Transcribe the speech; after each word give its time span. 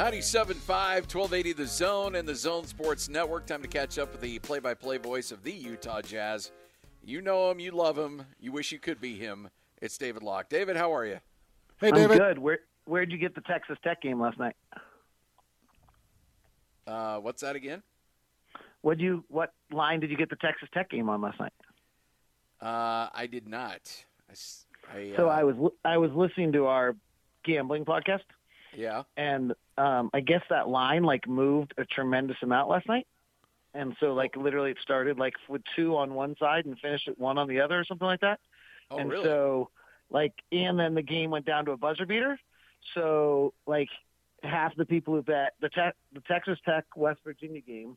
97.5, 0.00 0.66
1280 0.66 1.52
The 1.52 1.66
Zone 1.66 2.14
and 2.14 2.26
the 2.26 2.34
Zone 2.34 2.64
Sports 2.64 3.10
Network. 3.10 3.44
Time 3.44 3.60
to 3.60 3.68
catch 3.68 3.98
up 3.98 4.10
with 4.12 4.22
the 4.22 4.38
play 4.38 4.58
by 4.58 4.72
play 4.72 4.96
voice 4.96 5.30
of 5.30 5.42
the 5.42 5.52
Utah 5.52 6.00
Jazz. 6.00 6.52
You 7.04 7.20
know 7.20 7.50
him, 7.50 7.60
you 7.60 7.72
love 7.72 7.98
him, 7.98 8.24
you 8.40 8.50
wish 8.50 8.72
you 8.72 8.78
could 8.78 8.98
be 8.98 9.16
him. 9.16 9.50
It's 9.82 9.98
David 9.98 10.22
Locke. 10.22 10.48
David, 10.48 10.78
how 10.78 10.94
are 10.94 11.04
you? 11.04 11.20
Hey, 11.82 11.90
David. 11.90 12.12
I'm 12.12 12.16
good. 12.16 12.38
Where 12.38 12.60
Where'd 12.86 13.12
you 13.12 13.18
get 13.18 13.34
the 13.34 13.42
Texas 13.42 13.76
Tech 13.84 14.00
game 14.00 14.18
last 14.18 14.38
night? 14.38 14.56
Uh, 16.86 17.18
what's 17.18 17.42
that 17.42 17.54
again? 17.54 17.82
What 18.80 18.98
you 19.00 19.22
what 19.28 19.52
line 19.70 20.00
did 20.00 20.10
you 20.10 20.16
get 20.16 20.30
the 20.30 20.36
Texas 20.36 20.70
Tech 20.72 20.88
game 20.88 21.10
on 21.10 21.20
last 21.20 21.38
night? 21.38 21.52
Uh, 22.58 23.10
I 23.12 23.28
did 23.30 23.46
not. 23.46 23.82
I, 24.30 24.96
I, 24.96 25.12
so 25.14 25.28
uh, 25.28 25.32
I 25.32 25.44
was 25.44 25.72
I 25.84 25.98
was 25.98 26.10
listening 26.12 26.52
to 26.52 26.64
our 26.68 26.96
gambling 27.44 27.84
podcast. 27.84 28.22
Yeah. 28.76 29.02
And 29.16 29.54
um, 29.78 30.10
I 30.12 30.20
guess 30.20 30.42
that 30.50 30.68
line 30.68 31.02
like 31.02 31.26
moved 31.26 31.74
a 31.78 31.84
tremendous 31.84 32.36
amount 32.42 32.68
last 32.68 32.86
night. 32.88 33.06
And 33.74 33.96
so 34.00 34.14
like 34.14 34.36
literally 34.36 34.72
it 34.72 34.78
started 34.82 35.18
like 35.18 35.34
with 35.48 35.62
two 35.76 35.96
on 35.96 36.14
one 36.14 36.36
side 36.38 36.66
and 36.66 36.78
finished 36.78 37.08
at 37.08 37.18
one 37.18 37.38
on 37.38 37.48
the 37.48 37.60
other 37.60 37.78
or 37.78 37.84
something 37.84 38.06
like 38.06 38.20
that. 38.20 38.40
Oh, 38.90 38.98
and 38.98 39.10
really? 39.10 39.24
so 39.24 39.70
like 40.10 40.32
and 40.50 40.78
then 40.78 40.94
the 40.94 41.02
game 41.02 41.30
went 41.30 41.46
down 41.46 41.64
to 41.66 41.72
a 41.72 41.76
buzzer 41.76 42.06
beater. 42.06 42.38
So 42.94 43.54
like 43.66 43.88
half 44.42 44.74
the 44.74 44.84
people 44.84 45.14
who 45.14 45.22
bet 45.22 45.54
the 45.60 45.68
te- 45.68 45.96
the 46.12 46.20
Texas 46.26 46.58
Tech 46.64 46.84
West 46.96 47.20
Virginia 47.24 47.60
game. 47.60 47.96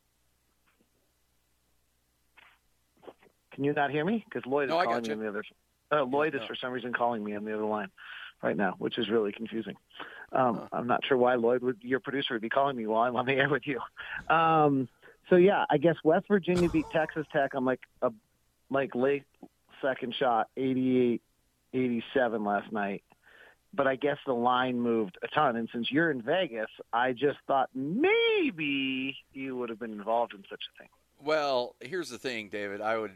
Can 3.54 3.64
you 3.64 3.74
not 3.74 3.92
hear 3.92 4.04
me? 4.04 4.24
Because 4.28 4.46
Lloyd 4.48 4.66
is 4.66 4.70
no, 4.70 4.84
calling 4.84 5.04
me 5.04 5.12
on 5.12 5.20
the 5.20 5.28
other. 5.28 5.44
Uh, 5.92 6.04
Lloyd 6.04 6.34
yeah, 6.34 6.42
is 6.42 6.48
for 6.48 6.56
some 6.56 6.72
reason 6.72 6.92
calling 6.92 7.24
me 7.24 7.36
on 7.36 7.46
the 7.46 7.54
other 7.54 7.66
line 7.66 7.90
right 8.44 8.58
now, 8.58 8.76
which 8.78 8.98
is 8.98 9.10
really 9.10 9.32
confusing. 9.32 9.76
Um, 10.32 10.56
huh. 10.56 10.68
I'm 10.74 10.88
not 10.88 11.06
sure 11.06 11.18
why 11.18 11.36
Lloyd, 11.36 11.64
would, 11.64 11.78
your 11.82 12.00
producer, 12.00 12.34
would 12.34 12.42
be 12.42 12.50
calling 12.50 12.76
me 12.76 12.88
while 12.88 13.04
I'm 13.04 13.16
on 13.16 13.26
the 13.26 13.34
air 13.34 13.50
with 13.50 13.64
you. 13.66 13.80
Um, 14.34 14.88
so 15.30 15.36
yeah, 15.36 15.66
I 15.70 15.78
guess 15.78 15.96
West 16.04 16.28
Virginia 16.28 16.70
beat 16.70 16.86
Texas 16.92 17.26
Tech 17.32 17.56
on 17.56 17.66
like 17.66 17.82
a 18.02 18.12
like 18.70 18.96
late 18.96 19.24
second 19.82 20.16
shot, 20.18 20.50
88, 20.58 21.22
87 21.74 22.44
last 22.44 22.72
night 22.72 23.04
but 23.74 23.88
I 23.88 23.96
guess 23.96 24.18
the 24.26 24.34
line 24.34 24.80
moved 24.80 25.18
a 25.24 25.28
ton. 25.28 25.56
And 25.56 25.68
since 25.74 25.92
you're 25.92 26.12
in 26.12 26.22
Vegas, 26.22 26.70
I 26.92 27.12
just 27.12 27.40
thought 27.48 27.70
maybe 27.74 29.18
you 29.34 29.58
would 29.58 29.70
have 29.70 29.80
been 29.80 29.92
involved 29.92 30.34
in 30.34 30.44
such 30.50 30.62
a 30.74 30.78
thing. 30.78 30.90
Well, 31.24 31.76
here's 31.82 32.10
the 32.10 32.18
thing, 32.18 32.50
David. 32.50 32.82
I 32.82 32.98
would, 32.98 33.14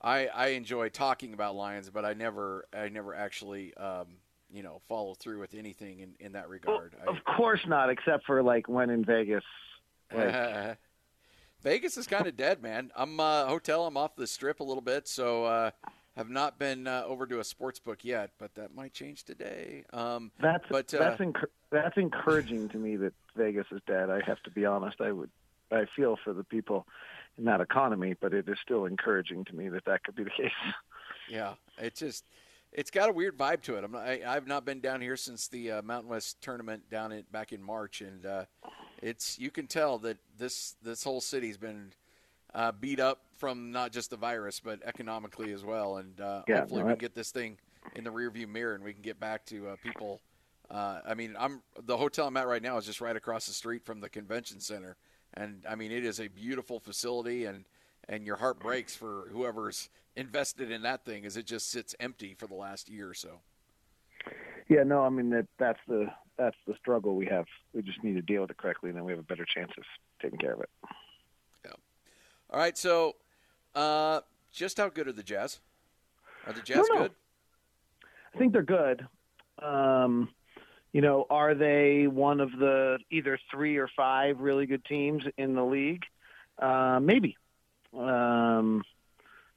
I, 0.00 0.26
I 0.26 0.46
enjoy 0.48 0.90
talking 0.90 1.34
about 1.34 1.56
Lions, 1.56 1.90
but 1.90 2.04
I 2.04 2.14
never, 2.14 2.66
I 2.72 2.88
never 2.88 3.14
actually, 3.14 3.74
um, 3.74 4.06
you 4.52 4.62
know, 4.62 4.80
follow 4.88 5.14
through 5.14 5.40
with 5.40 5.54
anything 5.54 6.00
in, 6.00 6.14
in 6.18 6.32
that 6.32 6.48
regard. 6.48 6.94
Well, 7.04 7.14
of 7.14 7.24
course 7.24 7.60
not, 7.66 7.90
except 7.90 8.26
for 8.26 8.42
like 8.42 8.68
when 8.68 8.90
in 8.90 9.04
Vegas. 9.04 9.44
Like... 10.14 10.78
Vegas 11.62 11.96
is 11.96 12.06
kind 12.06 12.26
of 12.26 12.36
dead, 12.36 12.62
man. 12.62 12.90
I'm 12.96 13.20
uh, 13.20 13.46
hotel. 13.46 13.86
I'm 13.86 13.96
off 13.96 14.16
the 14.16 14.26
strip 14.26 14.60
a 14.60 14.64
little 14.64 14.80
bit, 14.80 15.06
so 15.06 15.44
uh, 15.44 15.70
have 16.16 16.30
not 16.30 16.58
been 16.58 16.86
uh, 16.86 17.04
over 17.06 17.26
to 17.26 17.40
a 17.40 17.44
sports 17.44 17.78
book 17.78 18.04
yet, 18.04 18.30
but 18.38 18.54
that 18.54 18.74
might 18.74 18.94
change 18.94 19.24
today. 19.24 19.84
Um, 19.92 20.30
that's 20.40 20.64
but, 20.70 20.92
uh, 20.94 20.98
that's 20.98 21.20
enc- 21.20 21.44
that's 21.70 21.96
encouraging 21.96 22.70
to 22.70 22.78
me 22.78 22.96
that 22.96 23.12
Vegas 23.36 23.66
is 23.72 23.80
dead. 23.86 24.10
I 24.10 24.20
have 24.26 24.42
to 24.44 24.50
be 24.50 24.64
honest. 24.64 25.00
I 25.00 25.12
would 25.12 25.30
I 25.70 25.84
feel 25.94 26.18
for 26.22 26.32
the 26.32 26.44
people 26.44 26.86
in 27.38 27.44
that 27.44 27.60
economy, 27.60 28.14
but 28.18 28.32
it 28.32 28.48
is 28.48 28.58
still 28.62 28.86
encouraging 28.86 29.44
to 29.46 29.54
me 29.54 29.68
that 29.68 29.84
that 29.84 30.02
could 30.04 30.14
be 30.14 30.24
the 30.24 30.30
case. 30.30 30.52
Yeah, 31.28 31.54
it 31.78 31.94
just 31.94 32.24
it's 32.72 32.90
got 32.90 33.08
a 33.08 33.12
weird 33.12 33.36
vibe 33.36 33.62
to 33.62 33.76
it. 33.76 33.84
I'm 33.84 33.92
not, 33.92 34.02
I, 34.02 34.34
have 34.34 34.46
not 34.46 34.64
been 34.64 34.80
down 34.80 35.00
here 35.00 35.16
since 35.16 35.48
the 35.48 35.72
uh, 35.72 35.82
Mountain 35.82 36.10
West 36.10 36.40
tournament 36.40 36.88
down 36.90 37.12
in, 37.12 37.24
back 37.32 37.52
in 37.52 37.62
March, 37.62 38.00
and 38.00 38.24
uh, 38.24 38.44
it's 39.02 39.38
you 39.38 39.50
can 39.50 39.66
tell 39.66 39.98
that 39.98 40.18
this 40.38 40.76
this 40.82 41.02
whole 41.02 41.20
city's 41.20 41.56
been 41.56 41.92
uh, 42.54 42.72
beat 42.72 43.00
up 43.00 43.22
from 43.36 43.70
not 43.70 43.92
just 43.92 44.10
the 44.10 44.16
virus 44.16 44.60
but 44.60 44.80
economically 44.84 45.52
as 45.52 45.64
well. 45.64 45.96
And 45.96 46.20
uh, 46.20 46.42
yeah, 46.46 46.60
hopefully 46.60 46.80
no, 46.80 46.86
we 46.86 46.92
can 46.92 46.98
get 46.98 47.14
this 47.14 47.30
thing 47.30 47.58
in 47.94 48.04
the 48.04 48.10
rearview 48.10 48.48
mirror 48.48 48.74
and 48.74 48.84
we 48.84 48.92
can 48.92 49.02
get 49.02 49.18
back 49.18 49.46
to 49.46 49.68
uh, 49.68 49.76
people. 49.82 50.20
Uh, 50.70 51.00
I 51.06 51.14
mean, 51.14 51.34
I'm 51.38 51.62
the 51.82 51.96
hotel 51.96 52.28
I'm 52.28 52.36
at 52.36 52.46
right 52.46 52.62
now 52.62 52.76
is 52.76 52.86
just 52.86 53.00
right 53.00 53.16
across 53.16 53.46
the 53.46 53.52
street 53.52 53.84
from 53.84 54.00
the 54.00 54.08
convention 54.08 54.60
center, 54.60 54.96
and 55.34 55.64
I 55.68 55.74
mean 55.74 55.90
it 55.90 56.04
is 56.04 56.20
a 56.20 56.28
beautiful 56.28 56.78
facility 56.78 57.46
and 57.46 57.64
and 58.08 58.24
your 58.24 58.36
heart 58.36 58.60
breaks 58.60 58.94
for 58.94 59.28
whoever's 59.32 59.88
invested 60.16 60.70
in 60.70 60.82
that 60.82 61.04
thing 61.04 61.24
as 61.24 61.36
it 61.36 61.46
just 61.46 61.70
sits 61.70 61.94
empty 62.00 62.34
for 62.34 62.46
the 62.46 62.54
last 62.54 62.88
year 62.88 63.08
or 63.08 63.14
so. 63.14 63.40
Yeah, 64.68 64.82
no, 64.84 65.02
I 65.02 65.08
mean 65.08 65.30
that 65.30 65.46
that's 65.58 65.80
the 65.88 66.06
that's 66.36 66.56
the 66.66 66.74
struggle 66.78 67.16
we 67.16 67.26
have. 67.26 67.46
We 67.74 67.82
just 67.82 68.02
need 68.02 68.14
to 68.14 68.22
deal 68.22 68.42
with 68.42 68.50
it 68.50 68.56
correctly, 68.56 68.90
and 68.90 68.96
then 68.96 69.04
we 69.04 69.12
have 69.12 69.18
a 69.18 69.24
better 69.24 69.44
chance 69.44 69.72
of 69.76 69.84
taking 70.22 70.38
care 70.38 70.54
of 70.54 70.60
it. 70.60 70.70
Yeah. 71.64 71.72
All 72.50 72.58
right, 72.58 72.76
so 72.78 73.16
uh, 73.74 74.20
just 74.52 74.78
how 74.78 74.88
good 74.88 75.08
are 75.08 75.12
the 75.12 75.22
Jazz? 75.22 75.60
Are 76.46 76.52
the 76.52 76.62
Jazz 76.62 76.86
good? 76.88 77.12
I 78.34 78.38
think 78.38 78.52
they're 78.52 78.62
good. 78.62 79.06
Um, 79.60 80.28
you 80.92 81.00
know, 81.00 81.26
are 81.30 81.54
they 81.54 82.06
one 82.06 82.40
of 82.40 82.50
the 82.52 82.98
either 83.10 83.38
three 83.50 83.76
or 83.76 83.88
five 83.96 84.40
really 84.40 84.66
good 84.66 84.84
teams 84.84 85.22
in 85.36 85.54
the 85.54 85.64
league? 85.64 86.04
Uh, 86.58 86.98
maybe. 87.00 87.36
Um, 87.96 88.82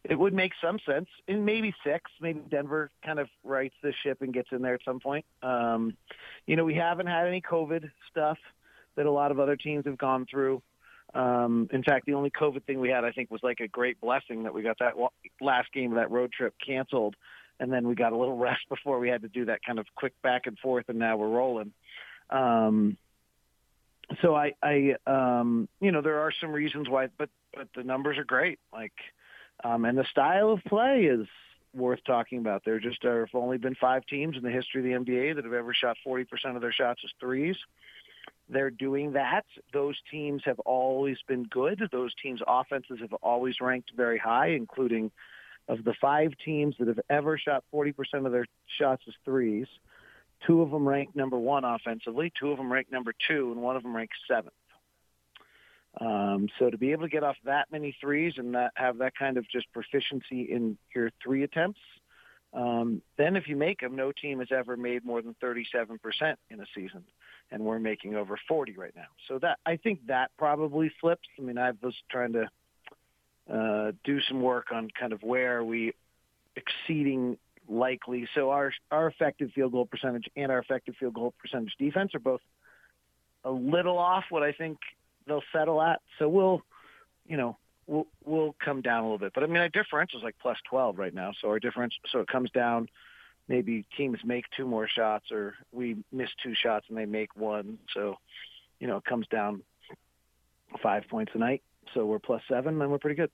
it 0.03 0.19
would 0.19 0.33
make 0.33 0.51
some 0.61 0.79
sense. 0.85 1.07
And 1.27 1.45
maybe 1.45 1.73
six. 1.85 2.11
Maybe 2.19 2.41
Denver 2.49 2.91
kind 3.05 3.19
of 3.19 3.29
rights 3.43 3.75
the 3.81 3.93
ship 4.03 4.21
and 4.21 4.33
gets 4.33 4.49
in 4.51 4.61
there 4.61 4.73
at 4.73 4.81
some 4.83 4.99
point. 4.99 5.25
Um, 5.41 5.95
you 6.45 6.55
know, 6.55 6.65
we 6.65 6.75
haven't 6.75 7.07
had 7.07 7.27
any 7.27 7.41
COVID 7.41 7.89
stuff 8.11 8.37
that 8.95 9.05
a 9.05 9.11
lot 9.11 9.31
of 9.31 9.39
other 9.39 9.55
teams 9.55 9.85
have 9.85 9.97
gone 9.97 10.25
through. 10.29 10.61
Um, 11.13 11.69
in 11.71 11.83
fact, 11.83 12.05
the 12.05 12.13
only 12.13 12.31
COVID 12.31 12.63
thing 12.63 12.79
we 12.79 12.89
had, 12.89 13.05
I 13.05 13.11
think, 13.11 13.29
was 13.29 13.41
like 13.43 13.59
a 13.59 13.67
great 13.67 14.01
blessing 14.01 14.43
that 14.43 14.53
we 14.53 14.63
got 14.63 14.79
that 14.79 14.93
last 15.39 15.71
game 15.71 15.91
of 15.91 15.97
that 15.97 16.11
road 16.11 16.31
trip 16.31 16.55
canceled, 16.65 17.15
and 17.59 17.71
then 17.71 17.87
we 17.87 17.95
got 17.95 18.13
a 18.13 18.17
little 18.17 18.37
rest 18.49 18.61
before 18.69 18.99
we 18.99 19.09
had 19.09 19.21
to 19.21 19.27
do 19.27 19.45
that 19.45 19.63
kind 19.65 19.79
of 19.79 19.85
quick 19.95 20.13
back 20.21 20.47
and 20.47 20.57
forth, 20.59 20.85
and 20.89 20.97
now 20.97 21.17
we're 21.17 21.29
rolling. 21.29 21.71
Um, 22.29 22.97
so 24.21 24.35
I, 24.35 24.53
I, 24.61 24.95
um, 25.05 25.69
you 25.79 25.91
know, 25.91 26.01
there 26.01 26.19
are 26.19 26.31
some 26.31 26.51
reasons 26.51 26.89
why, 26.89 27.07
but 27.17 27.29
but 27.55 27.67
the 27.75 27.83
numbers 27.83 28.17
are 28.17 28.23
great. 28.23 28.59
Like, 28.71 28.93
um, 29.63 29.85
and 29.85 29.97
the 29.97 30.05
style 30.05 30.51
of 30.51 30.63
play 30.63 31.03
is 31.03 31.27
worth 31.73 32.03
talking 32.05 32.39
about. 32.39 32.63
There 32.65 32.79
just 32.79 33.03
are 33.05 33.25
have 33.25 33.35
only 33.35 33.57
been 33.57 33.75
five 33.75 34.05
teams 34.05 34.37
in 34.37 34.43
the 34.43 34.51
history 34.51 34.81
of 34.81 35.05
the 35.05 35.11
NBA 35.11 35.35
that 35.35 35.43
have 35.43 35.53
ever 35.53 35.73
shot 35.73 35.97
40% 36.05 36.25
of 36.55 36.61
their 36.61 36.73
shots 36.73 37.01
as 37.03 37.11
threes. 37.19 37.55
They're 38.49 38.69
doing 38.69 39.13
that. 39.13 39.45
Those 39.71 39.95
teams 40.11 40.43
have 40.45 40.59
always 40.59 41.17
been 41.27 41.43
good. 41.45 41.81
Those 41.91 42.13
teams' 42.21 42.41
offenses 42.45 42.99
have 43.01 43.13
always 43.13 43.59
ranked 43.61 43.91
very 43.95 44.17
high, 44.17 44.47
including 44.47 45.11
of 45.67 45.83
the 45.83 45.93
five 45.99 46.33
teams 46.43 46.75
that 46.77 46.89
have 46.89 46.99
ever 47.09 47.37
shot 47.37 47.63
40% 47.73 47.93
of 48.25 48.31
their 48.31 48.45
shots 48.77 49.03
as 49.07 49.13
threes. 49.23 49.67
Two 50.45 50.61
of 50.61 50.71
them 50.71 50.87
ranked 50.87 51.15
number 51.15 51.37
one 51.37 51.63
offensively, 51.63 52.31
two 52.37 52.51
of 52.51 52.57
them 52.57 52.71
ranked 52.71 52.91
number 52.91 53.13
two, 53.27 53.51
and 53.53 53.61
one 53.61 53.77
of 53.77 53.83
them 53.83 53.95
ranked 53.95 54.15
seventh. 54.27 54.53
Um, 56.01 56.49
so 56.57 56.69
to 56.69 56.77
be 56.77 56.91
able 56.91 57.03
to 57.03 57.09
get 57.09 57.23
off 57.23 57.35
that 57.45 57.71
many 57.71 57.95
threes 58.01 58.33
and 58.37 58.55
that, 58.55 58.71
have 58.75 58.97
that 58.97 59.15
kind 59.15 59.37
of 59.37 59.47
just 59.49 59.71
proficiency 59.71 60.43
in 60.51 60.77
your 60.95 61.11
three 61.23 61.43
attempts, 61.43 61.79
um, 62.53 63.01
then 63.17 63.35
if 63.35 63.47
you 63.47 63.55
make 63.55 63.81
them, 63.81 63.95
no 63.95 64.11
team 64.11 64.39
has 64.39 64.49
ever 64.51 64.75
made 64.75 65.05
more 65.05 65.21
than 65.21 65.35
37% 65.41 65.99
in 66.49 66.59
a 66.59 66.65
season 66.73 67.03
and 67.51 67.63
we're 67.63 67.79
making 67.79 68.15
over 68.15 68.37
40 68.47 68.73
right 68.77 68.93
now. 68.95 69.07
So 69.27 69.39
that 69.39 69.59
I 69.65 69.77
think 69.77 70.07
that 70.07 70.31
probably 70.37 70.91
flips. 70.99 71.27
I 71.37 71.41
mean, 71.43 71.57
I 71.57 71.71
was 71.81 71.93
trying 72.09 72.33
to 72.33 72.49
uh, 73.51 73.91
do 74.03 74.19
some 74.21 74.41
work 74.41 74.71
on 74.71 74.89
kind 74.99 75.13
of 75.13 75.21
where 75.21 75.59
are 75.59 75.63
we 75.63 75.93
exceeding 76.55 77.37
likely. 77.69 78.27
So 78.35 78.49
our 78.49 78.73
our 78.91 79.07
effective 79.07 79.51
field 79.53 79.71
goal 79.71 79.85
percentage 79.85 80.25
and 80.35 80.51
our 80.51 80.59
effective 80.59 80.95
field 80.99 81.13
goal 81.13 81.33
percentage 81.39 81.73
defense 81.77 82.15
are 82.15 82.19
both 82.19 82.41
a 83.43 83.51
little 83.51 83.97
off 83.97 84.25
what 84.29 84.43
I 84.43 84.51
think 84.51 84.79
they'll 85.27 85.43
settle 85.51 85.81
at. 85.81 86.01
So 86.19 86.27
we'll, 86.27 86.61
you 87.27 87.37
know, 87.37 87.57
we'll 87.87 88.07
we'll 88.25 88.55
come 88.63 88.81
down 88.81 88.99
a 88.99 89.03
little 89.03 89.17
bit. 89.17 89.33
But 89.33 89.43
I 89.43 89.47
mean, 89.47 89.57
our 89.57 89.69
differential 89.69 90.19
is 90.19 90.23
like 90.23 90.35
plus 90.41 90.57
12 90.69 90.97
right 90.97 91.13
now. 91.13 91.31
So 91.41 91.49
our 91.49 91.59
difference, 91.59 91.93
so 92.11 92.19
it 92.19 92.27
comes 92.27 92.51
down 92.51 92.87
maybe 93.47 93.85
teams 93.97 94.19
make 94.23 94.45
two 94.55 94.65
more 94.65 94.87
shots 94.87 95.31
or 95.31 95.55
we 95.71 95.97
miss 96.11 96.29
two 96.41 96.53
shots 96.55 96.85
and 96.89 96.97
they 96.97 97.05
make 97.05 97.35
one. 97.35 97.77
So, 97.93 98.17
you 98.79 98.87
know, 98.87 98.97
it 98.97 99.05
comes 99.05 99.27
down 99.27 99.63
five 100.81 101.03
points 101.09 101.33
a 101.35 101.37
night. 101.37 101.61
So 101.93 102.05
we're 102.05 102.19
plus 102.19 102.41
seven 102.47 102.81
and 102.81 102.91
we're 102.91 102.99
pretty 102.99 103.15
good. 103.15 103.31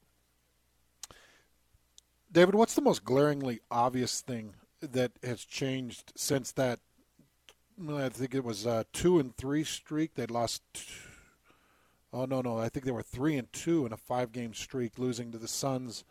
David, 2.31 2.55
what's 2.55 2.75
the 2.75 2.81
most 2.81 3.03
glaringly 3.03 3.59
obvious 3.71 4.21
thing 4.21 4.53
that 4.81 5.11
has 5.23 5.43
changed 5.43 6.13
since 6.15 6.51
that? 6.53 6.79
I 7.89 8.09
think 8.09 8.35
it 8.35 8.43
was 8.43 8.65
a 8.65 8.85
two 8.91 9.19
and 9.19 9.35
three 9.35 9.63
streak. 9.63 10.15
They 10.15 10.25
lost. 10.25 10.61
Oh 12.11 12.25
no, 12.25 12.41
no! 12.41 12.57
I 12.57 12.69
think 12.69 12.85
they 12.85 12.91
were 12.91 13.03
three 13.03 13.37
and 13.37 13.51
two 13.53 13.85
in 13.85 13.93
a 13.93 13.97
five-game 13.97 14.53
streak, 14.53 14.97
losing 14.97 15.31
to 15.31 15.37
the 15.37 15.47
Suns 15.47 16.03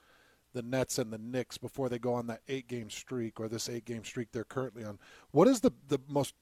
the 0.54 0.62
Nets 0.62 0.98
and 0.98 1.12
the 1.12 1.18
Knicks 1.18 1.58
before 1.58 1.88
they 1.88 1.98
go 1.98 2.14
on 2.14 2.26
that 2.28 2.40
eight 2.48 2.68
game 2.68 2.90
streak 2.90 3.38
or 3.38 3.48
this 3.48 3.68
eight 3.68 3.84
game 3.84 4.04
streak 4.04 4.32
they're 4.32 4.44
currently 4.44 4.84
on. 4.84 4.98
What 5.30 5.48
is 5.48 5.60
the, 5.60 5.72
the 5.86 5.98
most 6.08 6.34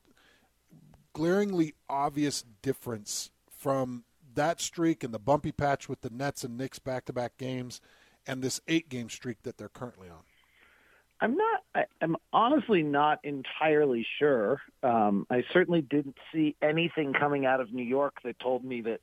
glaringly 1.13 1.75
obvious 1.89 2.45
difference 2.63 3.31
from 3.51 4.05
that 4.35 4.61
streak 4.61 5.03
and 5.03 5.13
the 5.13 5.19
bumpy 5.19 5.53
patch 5.53 5.89
with 5.89 6.03
the 6.03 6.11
Nets 6.11 6.45
and 6.45 6.57
Knicks 6.57 6.79
back-to-back 6.79 7.37
games, 7.39 7.81
and 8.27 8.43
this 8.43 8.61
eight-game 8.69 9.09
streak 9.09 9.43
that 9.43 9.57
they're 9.57 9.69
currently 9.69 10.09
on? 10.09 10.21
I'm 11.21 11.35
not. 11.35 11.63
I, 11.75 11.85
I'm 12.03 12.17
honestly 12.33 12.83
not 12.83 13.21
entirely 13.25 14.07
sure. 14.19 14.61
Um, 14.83 15.27
I 15.31 15.43
certainly 15.53 15.81
didn't 15.81 16.19
see 16.33 16.55
anything 16.61 17.15
coming 17.15 17.47
out 17.47 17.61
of 17.61 17.73
New 17.73 17.85
York 17.85 18.17
that 18.25 18.39
told 18.39 18.65
me 18.65 18.83
that 18.83 19.01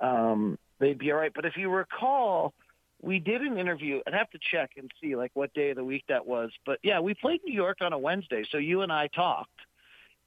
um, 0.00 0.58
they'd 0.78 0.98
be 0.98 1.10
all 1.12 1.18
right. 1.18 1.32
But 1.34 1.44
if 1.44 1.56
you 1.56 1.70
recall, 1.70 2.54
we 3.02 3.18
did 3.18 3.42
an 3.42 3.58
interview. 3.58 4.00
I'd 4.06 4.14
have 4.14 4.30
to 4.30 4.38
check 4.50 4.72
and 4.76 4.90
see 5.00 5.16
like 5.16 5.30
what 5.34 5.52
day 5.54 5.70
of 5.70 5.76
the 5.76 5.84
week 5.84 6.04
that 6.08 6.26
was. 6.26 6.50
But 6.64 6.78
yeah, 6.82 7.00
we 7.00 7.14
played 7.14 7.40
New 7.44 7.54
York 7.54 7.78
on 7.80 7.92
a 7.92 7.98
Wednesday, 7.98 8.44
so 8.50 8.58
you 8.58 8.82
and 8.82 8.92
I 8.92 9.08
talked. 9.08 9.50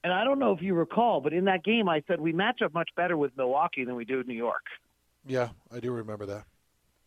And 0.03 0.13
I 0.13 0.23
don't 0.23 0.39
know 0.39 0.53
if 0.53 0.61
you 0.61 0.75
recall, 0.75 1.19
but 1.19 1.33
in 1.33 1.45
that 1.45 1.63
game, 1.63 1.89
I 1.89 2.03
said 2.07 2.21
we 2.21 2.31
match 2.31 2.61
up 2.61 2.73
much 2.73 2.89
better 2.95 3.17
with 3.17 3.35
Milwaukee 3.35 3.83
than 3.83 3.95
we 3.95 4.05
do 4.05 4.17
with 4.17 4.27
New 4.27 4.35
York. 4.35 4.63
Yeah, 5.25 5.49
I 5.73 5.81
do 5.81 5.91
remember 5.91 6.25
that. 6.27 6.45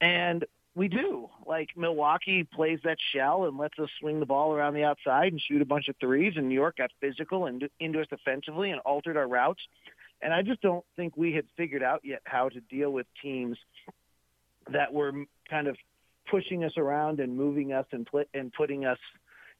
And 0.02 0.44
we 0.74 0.88
do. 0.88 1.28
Like 1.46 1.70
Milwaukee 1.76 2.44
plays 2.44 2.80
that 2.84 2.98
shell 3.14 3.44
and 3.44 3.56
lets 3.56 3.78
us 3.78 3.88
swing 3.98 4.20
the 4.20 4.26
ball 4.26 4.52
around 4.52 4.74
the 4.74 4.84
outside 4.84 5.32
and 5.32 5.40
shoot 5.40 5.62
a 5.62 5.66
bunch 5.66 5.88
of 5.88 5.96
threes, 6.00 6.34
and 6.36 6.48
New 6.48 6.54
York 6.54 6.76
got 6.76 6.90
physical 7.00 7.46
and 7.46 7.68
into 7.80 8.00
us 8.00 8.06
defensively 8.08 8.70
and 8.70 8.80
altered 8.80 9.16
our 9.16 9.28
routes. 9.28 9.62
And 10.22 10.32
I 10.32 10.42
just 10.42 10.60
don't 10.62 10.84
think 10.96 11.16
we 11.16 11.32
had 11.32 11.44
figured 11.56 11.82
out 11.82 12.00
yet 12.04 12.22
how 12.24 12.48
to 12.48 12.60
deal 12.60 12.90
with 12.90 13.06
teams 13.20 13.58
that 14.70 14.92
were 14.92 15.12
kind 15.50 15.66
of 15.66 15.76
pushing 16.30 16.64
us 16.64 16.72
around 16.76 17.18
and 17.20 17.36
moving 17.36 17.72
us 17.72 17.86
and 17.92 18.06
put 18.06 18.28
and 18.32 18.52
putting 18.52 18.84
us, 18.84 18.98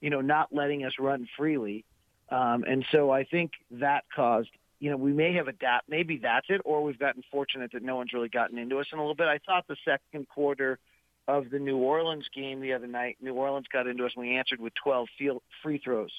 you 0.01 0.11
know, 0.11 0.21
not 0.21 0.53
letting 0.53 0.85
us 0.85 0.93
run 0.99 1.29
freely. 1.37 1.85
Um, 2.31 2.65
and 2.67 2.85
so 2.93 3.11
I 3.11 3.25
think 3.25 3.53
that 3.73 4.05
caused, 4.15 4.51
you 4.79 4.91
know, 4.91 4.97
we 4.97 5.13
may 5.13 5.35
have 5.35 5.49
adapt. 5.49 5.89
Maybe 5.89 6.19
that's 6.19 6.47
it, 6.49 6.61
or 6.65 6.83
we've 6.83 6.99
gotten 6.99 7.23
fortunate 7.31 7.73
that 7.73 7.83
no 7.83 7.97
one's 7.97 8.13
really 8.13 8.29
gotten 8.29 8.57
into 8.57 8.79
us 8.79 8.87
in 8.93 8.99
a 8.99 9.03
little 9.03 9.17
bit. 9.17 9.27
I 9.27 9.39
thought 9.45 9.67
the 9.69 9.77
second 9.85 10.29
quarter 10.29 10.79
of 11.29 11.51
the 11.51 11.59
New 11.59 11.77
Orleans 11.77 12.29
game 12.35 12.61
the 12.61 12.73
other 12.73 12.87
night, 12.87 13.17
New 13.21 13.35
Orleans 13.35 13.67
got 13.73 13.87
into 13.87 14.07
us 14.07 14.13
and 14.17 14.25
we 14.25 14.37
answered 14.37 14.61
with 14.61 14.73
12 14.83 15.09
field 15.19 15.43
free 15.63 15.79
throws. 15.79 16.11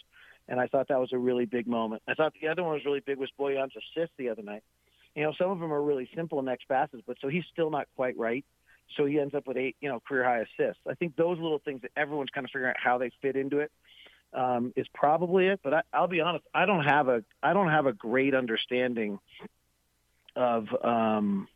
And 0.47 0.59
I 0.59 0.67
thought 0.67 0.89
that 0.89 0.99
was 0.99 1.13
a 1.13 1.17
really 1.17 1.45
big 1.45 1.67
moment. 1.67 2.03
I 2.07 2.13
thought 2.13 2.33
the 2.39 2.49
other 2.49 2.63
one 2.63 2.73
was 2.73 2.85
really 2.85 2.99
big 2.99 3.17
was 3.17 3.29
Bojan's 3.39 3.73
assist 3.75 4.11
the 4.17 4.29
other 4.29 4.41
night. 4.41 4.63
You 5.15 5.23
know, 5.23 5.33
some 5.37 5.51
of 5.51 5.59
them 5.59 5.71
are 5.71 5.81
really 5.81 6.09
simple 6.15 6.41
next 6.41 6.67
passes, 6.67 7.01
but 7.05 7.17
so 7.21 7.27
he's 7.27 7.45
still 7.51 7.69
not 7.69 7.87
quite 7.95 8.17
right. 8.17 8.43
So 8.97 9.05
he 9.05 9.19
ends 9.19 9.33
up 9.33 9.47
with 9.47 9.57
eight, 9.57 9.75
you 9.79 9.89
know, 9.89 9.99
career 9.99 10.23
high 10.23 10.39
assists. 10.39 10.81
I 10.87 10.95
think 10.95 11.15
those 11.15 11.39
little 11.39 11.59
things 11.59 11.81
that 11.83 11.91
everyone's 11.95 12.29
kind 12.31 12.45
of 12.45 12.51
figuring 12.51 12.71
out 12.71 12.79
how 12.83 12.97
they 12.97 13.11
fit 13.21 13.35
into 13.35 13.59
it 13.59 13.71
um, 14.33 14.73
is 14.75 14.87
probably 14.93 15.47
it. 15.47 15.61
But 15.63 15.73
I, 15.73 15.81
I'll 15.93 16.07
be 16.07 16.21
honest, 16.21 16.45
I 16.53 16.65
don't 16.65 16.83
have 16.83 17.07
a 17.07 17.23
I 17.41 17.53
don't 17.53 17.69
have 17.69 17.85
a 17.85 17.93
great 17.93 18.35
understanding 18.35 19.19
of 20.35 20.67
um, 20.83 21.47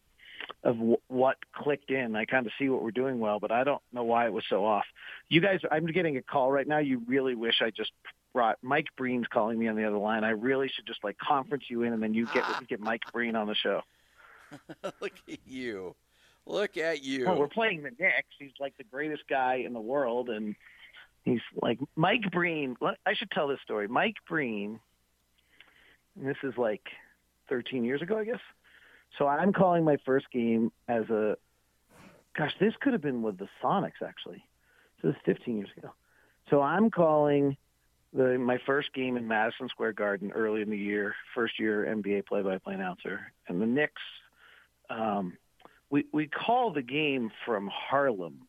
of 0.63 0.75
w- 0.75 0.98
what 1.07 1.38
clicked 1.54 1.92
in. 1.92 2.16
I 2.16 2.25
kind 2.25 2.45
of 2.45 2.51
see 2.57 2.69
what 2.69 2.83
we're 2.83 2.92
doing 2.92 3.19
well, 3.19 3.40
but 3.40 3.51
I 3.51 3.63
don't 3.63 3.81
know 3.92 4.04
why 4.04 4.25
it 4.25 4.33
was 4.33 4.44
so 4.50 4.66
off. 4.66 4.86
You 5.30 5.42
guys, 5.42 5.60
I'm 5.69 5.86
getting 5.88 6.18
a 6.18 6.22
call 6.22 6.51
right 6.51 6.68
now. 6.68 6.80
You 6.80 7.01
really 7.07 7.36
wish 7.36 7.62
I 7.62 7.72
just 7.72 7.92
brought 8.38 8.60
Mike 8.62 8.89
Breen's 8.95 9.25
calling 9.34 9.57
me 9.57 9.68
on 9.68 9.75
the 9.75 9.84
other 9.84 9.98
line. 9.98 10.24
I 10.24 10.30
really 10.30 10.68
should 10.68 10.86
just 10.86 11.04
like 11.04 11.18
conference 11.18 11.63
you 11.69 11.81
in, 11.81 11.94
and 11.94 12.04
then 12.04 12.13
you 12.13 12.28
get 12.36 12.44
get 12.68 12.80
Mike 12.80 13.01
Breen 13.12 13.36
on 13.36 13.48
the 13.48 13.56
show. 13.56 13.81
Look 15.01 15.13
at 15.28 15.39
you. 15.48 15.95
Look 16.45 16.78
at 16.78 17.04
you. 17.04 17.25
Well, 17.25 17.39
we're 17.39 17.48
playing 17.48 17.81
the 17.81 17.89
Knicks. 17.89 18.28
He's 18.38 18.51
like 18.60 18.78
the 18.78 18.84
greatest 18.84 19.24
guy 19.28 19.63
in 19.66 19.74
the 19.74 19.80
world, 19.80 20.30
and 20.30 20.56
he's 21.25 21.42
like 21.60 21.80
Mike 21.95 22.30
Breen. 22.31 22.78
I 23.07 23.16
should 23.16 23.31
tell 23.31 23.48
this 23.48 23.57
story. 23.63 23.88
Mike 23.88 24.18
Breen. 24.30 24.80
This 26.16 26.38
is 26.44 26.54
like 26.57 26.83
13 27.50 27.86
years 27.86 28.04
ago, 28.04 28.19
I 28.19 28.24
guess. 28.24 28.40
So 29.18 29.25
I'm 29.25 29.51
calling 29.51 29.83
my 29.83 29.98
first 30.06 30.30
game 30.31 30.72
as 30.88 31.10
a. 31.10 31.38
Gosh, 32.38 32.54
this 32.60 32.75
could 32.81 32.94
have 32.94 33.01
been 33.01 33.24
with 33.24 33.40
the 33.40 33.48
Sonics 33.63 34.04
actually. 34.06 34.45
So 35.01 35.07
this 35.07 35.16
is 35.16 35.22
15 35.25 35.57
years 35.57 35.69
ago. 35.75 35.90
So 36.51 36.62
I'm 36.62 36.92
calling 36.92 37.57
the 38.13 38.38
my 38.38 38.57
first 38.65 38.94
game 38.94 39.18
in 39.18 39.27
Madison 39.27 39.69
Square 39.69 39.94
Garden 39.94 40.31
early 40.31 40.62
in 40.62 40.69
the 40.69 40.77
year, 40.77 41.15
first 41.36 41.59
year 41.59 41.86
NBA 41.86 42.25
play-by-play 42.25 42.74
announcer, 42.74 43.31
and 43.48 43.62
the 43.62 43.65
Knicks. 43.65 44.01
Um, 44.89 45.38
we 45.89 46.06
we 46.13 46.27
call 46.27 46.71
the 46.71 46.81
game 46.81 47.31
from 47.45 47.69
Harlem, 47.71 48.48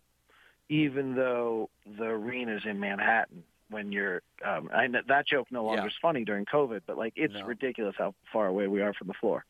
even 0.68 1.14
though 1.14 1.70
the 1.98 2.04
arena's 2.04 2.62
in 2.64 2.78
Manhattan. 2.80 3.42
When 3.70 3.92
you're, 3.92 4.22
um, 4.42 4.70
I, 4.72 4.88
that 5.08 5.26
joke 5.28 5.48
no 5.50 5.62
longer 5.62 5.82
Yeah. 5.82 5.88
is 5.88 5.92
funny 6.00 6.24
during 6.24 6.46
COVID, 6.46 6.80
but 6.86 6.96
like 6.96 7.12
it's 7.16 7.34
No. 7.34 7.44
ridiculous 7.44 7.94
how 7.98 8.14
far 8.32 8.46
away 8.46 8.66
we 8.66 8.80
are 8.80 8.94
from 8.94 9.08
the 9.08 9.14
floor. 9.14 9.44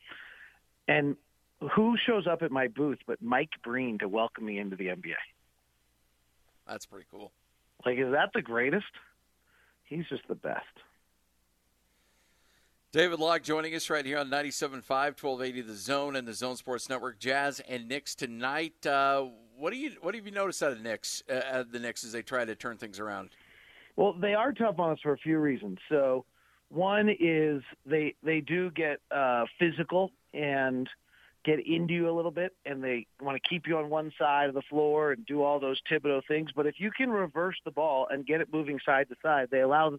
And 0.88 1.16
who 1.60 1.96
shows 1.96 2.26
up 2.26 2.43
at 2.43 2.50
my 2.50 2.66
booth 2.66 2.99
but 3.06 3.22
Mike 3.22 3.50
Breen 3.62 3.96
to 3.99 4.08
welcome 4.08 4.44
me 4.44 4.58
into 4.58 4.75
the 4.75 4.88
NBA? 4.88 5.14
That's 6.66 6.84
pretty 6.84 7.06
cool. 7.12 7.31
Like, 7.87 7.99
is 7.99 8.10
that 8.10 8.32
the 8.34 8.43
greatest? 8.43 8.87
He's 9.88 10.06
just 10.08 10.26
the 10.29 10.35
best. 10.35 10.64
David 12.90 13.20
Locke 13.20 13.43
joining 13.43 13.75
us 13.75 13.90
right 13.90 14.05
here 14.05 14.19
on 14.19 14.29
97.5, 14.29 14.82
1280 14.88 15.61
The 15.61 15.75
Zone 15.75 16.17
and 16.17 16.26
the 16.26 16.32
Zone 16.32 16.56
Sports 16.56 16.88
Network. 16.88 17.19
Jazz 17.19 17.61
and 17.69 17.87
Knicks 17.87 18.14
tonight. 18.14 18.87
Uh, 18.87 19.26
what 19.58 19.73
do 19.73 19.79
you 19.79 19.93
what 20.00 20.14
have 20.14 20.25
you 20.25 20.32
noticed 20.32 20.62
out 20.62 20.73
of 20.73 20.81
Knicks, 20.81 21.23
uh, 21.29 21.64
the 21.70 21.79
Knicks 21.79 22.02
as 22.05 22.12
they 22.12 22.23
try 22.23 22.44
to 22.44 22.55
turn 22.55 22.79
things 22.79 22.99
around? 22.99 23.31
Well, 23.96 24.14
they 24.14 24.35
are 24.35 24.52
tough 24.52 24.79
on 24.79 24.93
us 24.93 24.99
for 25.02 25.12
a 25.12 25.19
few 25.19 25.38
reasons. 25.38 25.79
So, 25.88 26.25
one 26.70 27.11
is 27.20 27.62
they 27.84 28.14
they 28.23 28.41
do 28.41 28.70
get 28.70 29.00
uh, 29.11 29.44
physical 29.58 30.12
and 30.32 30.88
get 31.44 31.64
into 31.67 31.94
you 31.94 32.11
a 32.11 32.12
little 32.12 32.31
bit, 32.31 32.55
and 32.64 32.82
they 32.82 33.06
want 33.20 33.40
to 33.40 33.49
keep 33.49 33.67
you 33.67 33.79
on 33.79 33.90
one 33.90 34.12
side 34.19 34.49
of 34.49 34.55
the 34.55 34.62
floor 34.62 35.12
and 35.12 35.25
do 35.25 35.43
all 35.43 35.61
those 35.61 35.81
Thibodeau 35.90 36.23
things. 36.26 36.50
But 36.55 36.67
if 36.67 36.76
you 36.79 36.90
can 36.90 37.11
reverse 37.11 37.56
the 37.65 37.70
ball 37.70 38.08
and 38.10 38.27
get 38.27 38.41
it 38.41 38.53
moving 38.53 38.81
side 38.84 39.08
to 39.08 39.17
side, 39.22 39.48
they 39.51 39.60
allow 39.60 39.98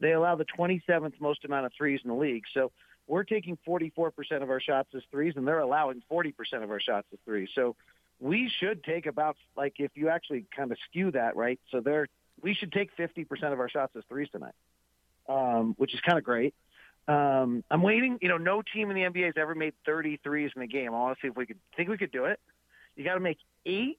they 0.00 0.12
allow 0.12 0.36
the 0.36 0.44
27th 0.44 1.14
most 1.20 1.44
amount 1.44 1.66
of 1.66 1.72
threes 1.76 2.00
in 2.04 2.10
the 2.10 2.16
league. 2.16 2.44
So 2.52 2.72
we're 3.06 3.24
taking 3.24 3.56
44% 3.66 4.10
of 4.42 4.50
our 4.50 4.60
shots 4.60 4.88
as 4.94 5.02
threes, 5.10 5.34
and 5.36 5.46
they're 5.46 5.60
allowing 5.60 6.02
40% 6.10 6.32
of 6.62 6.70
our 6.70 6.80
shots 6.80 7.06
as 7.12 7.18
threes. 7.24 7.48
So 7.54 7.76
we 8.20 8.50
should 8.60 8.82
take 8.82 9.06
about 9.06 9.36
like 9.56 9.74
if 9.78 9.92
you 9.94 10.08
actually 10.08 10.46
kind 10.54 10.72
of 10.72 10.78
skew 10.88 11.10
that 11.12 11.36
right. 11.36 11.60
So 11.70 11.80
they're 11.80 12.08
we 12.42 12.54
should 12.54 12.72
take 12.72 12.96
50% 12.96 13.26
of 13.52 13.60
our 13.60 13.68
shots 13.68 13.94
as 13.96 14.02
threes 14.08 14.28
tonight, 14.32 14.54
um, 15.28 15.74
which 15.78 15.94
is 15.94 16.00
kind 16.00 16.18
of 16.18 16.24
great. 16.24 16.54
Um, 17.06 17.62
I'm 17.70 17.82
waiting. 17.82 18.18
You 18.22 18.28
know, 18.28 18.38
no 18.38 18.62
team 18.62 18.90
in 18.90 18.96
the 18.96 19.02
NBA 19.02 19.26
has 19.26 19.34
ever 19.36 19.54
made 19.54 19.74
33s 19.86 20.50
in 20.56 20.62
a 20.62 20.66
game. 20.66 20.94
I 20.94 20.98
want 20.98 21.16
to 21.18 21.22
see 21.22 21.28
if 21.28 21.36
we 21.36 21.44
could 21.46 21.58
think 21.76 21.88
we 21.90 21.98
could 21.98 22.12
do 22.12 22.24
it. 22.24 22.40
You 22.96 23.04
got 23.04 23.14
to 23.14 23.20
make 23.20 23.38
eight 23.66 23.98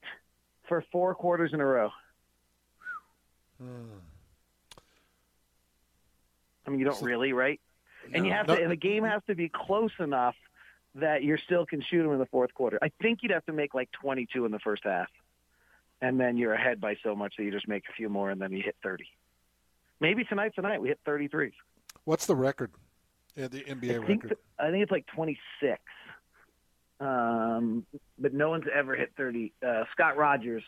for 0.68 0.84
four 0.92 1.14
quarters 1.14 1.52
in 1.54 1.60
a 1.62 1.66
row. 1.66 1.92
I 6.66 6.70
mean, 6.70 6.80
you 6.80 6.86
don't 6.86 7.02
really, 7.04 7.34
right? 7.34 7.60
And 8.14 8.26
you 8.26 8.32
have 8.32 8.48
No. 8.48 8.56
to, 8.56 8.62
and 8.64 8.72
the 8.72 8.76
game 8.76 9.04
has 9.04 9.22
to 9.28 9.36
be 9.36 9.50
close 9.50 9.92
enough 10.00 10.36
that 10.96 11.24
you 11.24 11.38
still 11.46 11.66
can 11.66 11.82
shoot 11.82 12.04
them 12.04 12.12
in 12.14 12.20
the 12.20 12.26
fourth 12.28 12.54
quarter. 12.54 12.80
I 12.82 12.90
think 13.02 13.20
you'd 13.22 13.32
have 13.32 13.46
to 13.46 13.54
make 13.54 13.74
like 13.74 13.92
22 13.92 14.46
in 14.46 14.52
the 14.52 14.60
first 14.60 14.84
half, 14.84 15.10
and 16.02 16.20
then 16.20 16.38
you're 16.38 16.54
ahead 16.54 16.80
by 16.80 16.96
so 17.04 17.16
much 17.16 17.36
that 17.38 17.44
you 17.44 17.52
just 17.52 17.68
make 17.68 17.84
a 17.90 17.94
few 17.94 18.10
more, 18.10 18.30
and 18.32 18.42
then 18.42 18.52
you 18.52 18.62
hit 18.64 18.76
30. 18.84 19.06
Maybe 20.00 20.24
tonight's 20.24 20.56
the 20.56 20.62
night 20.62 20.82
we 20.82 20.88
hit 20.90 21.00
33. 21.06 21.52
What's 22.06 22.26
the 22.26 22.36
record? 22.36 22.72
Yeah, 23.36 23.48
the 23.48 23.62
NBA 23.62 24.04
I 24.04 24.08
think 24.08 24.24
record. 24.24 24.38
I 24.60 24.72
think 24.72 24.84
it's 24.84 24.92
like 24.92 25.06
26. 25.08 25.80
Um, 27.00 27.86
but 28.18 28.34
no 28.34 28.50
one's 28.50 28.66
ever 28.74 28.96
hit 28.96 29.12
30. 29.18 29.54
Uh, 29.66 29.84
Scott 29.92 30.16
Rogers, 30.18 30.64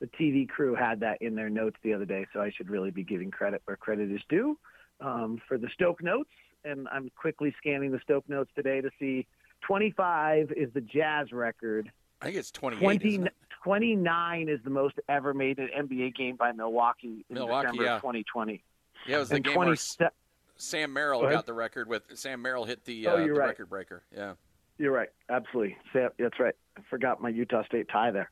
the 0.00 0.06
TV 0.06 0.48
crew, 0.48 0.74
had 0.74 1.00
that 1.00 1.20
in 1.20 1.34
their 1.34 1.50
notes 1.50 1.76
the 1.82 1.92
other 1.92 2.04
day, 2.04 2.26
so 2.32 2.40
I 2.40 2.50
should 2.50 2.70
really 2.70 2.92
be 2.92 3.02
giving 3.02 3.30
credit 3.30 3.62
where 3.64 3.76
credit 3.76 4.10
is 4.12 4.20
due 4.28 4.56
um, 5.00 5.40
for 5.48 5.58
the 5.58 5.68
Stoke 5.74 6.02
notes. 6.02 6.30
And 6.64 6.88
I'm 6.90 7.10
quickly 7.16 7.54
scanning 7.58 7.90
the 7.90 8.00
Stoke 8.00 8.28
notes 8.28 8.50
today 8.54 8.80
to 8.80 8.90
see 8.98 9.26
25 9.66 10.52
is 10.56 10.72
the 10.72 10.80
Jazz 10.80 11.32
record. 11.32 11.90
I 12.22 12.26
think 12.26 12.36
it's 12.38 12.50
28. 12.52 12.80
20, 12.80 13.08
isn't 13.08 13.26
it? 13.26 13.34
29 13.64 14.48
is 14.48 14.60
the 14.62 14.70
most 14.70 14.94
ever 15.08 15.34
made 15.34 15.58
in 15.58 15.68
an 15.74 15.88
NBA 15.88 16.14
game 16.14 16.36
by 16.36 16.52
Milwaukee 16.52 17.24
in 17.28 17.34
Milwaukee, 17.34 17.66
December 17.66 17.84
yeah. 17.84 17.96
2020. 17.96 18.62
Yeah, 19.06 19.16
it 19.16 19.18
was 19.18 19.28
the 19.30 19.36
And 19.36 19.44
game 19.44 19.54
20, 19.54 19.68
where 19.68 20.10
Sam 20.56 20.92
Merrill 20.92 21.20
Go 21.22 21.30
got 21.30 21.46
the 21.46 21.52
record 21.52 21.88
with 21.88 22.02
Sam 22.14 22.40
Merrill 22.42 22.64
hit 22.64 22.84
the, 22.84 23.06
Oh, 23.08 23.14
uh, 23.14 23.16
the 23.26 23.30
right. 23.32 23.48
record 23.48 23.68
breaker. 23.68 24.02
Yeah. 24.14 24.34
You're 24.78 24.92
right. 24.92 25.08
Absolutely. 25.28 25.76
Sa- 25.92 26.08
That's 26.18 26.38
right. 26.40 26.54
I 26.76 26.80
forgot 26.90 27.20
my 27.20 27.28
Utah 27.28 27.64
State 27.64 27.88
tie 27.88 28.10
there. 28.10 28.28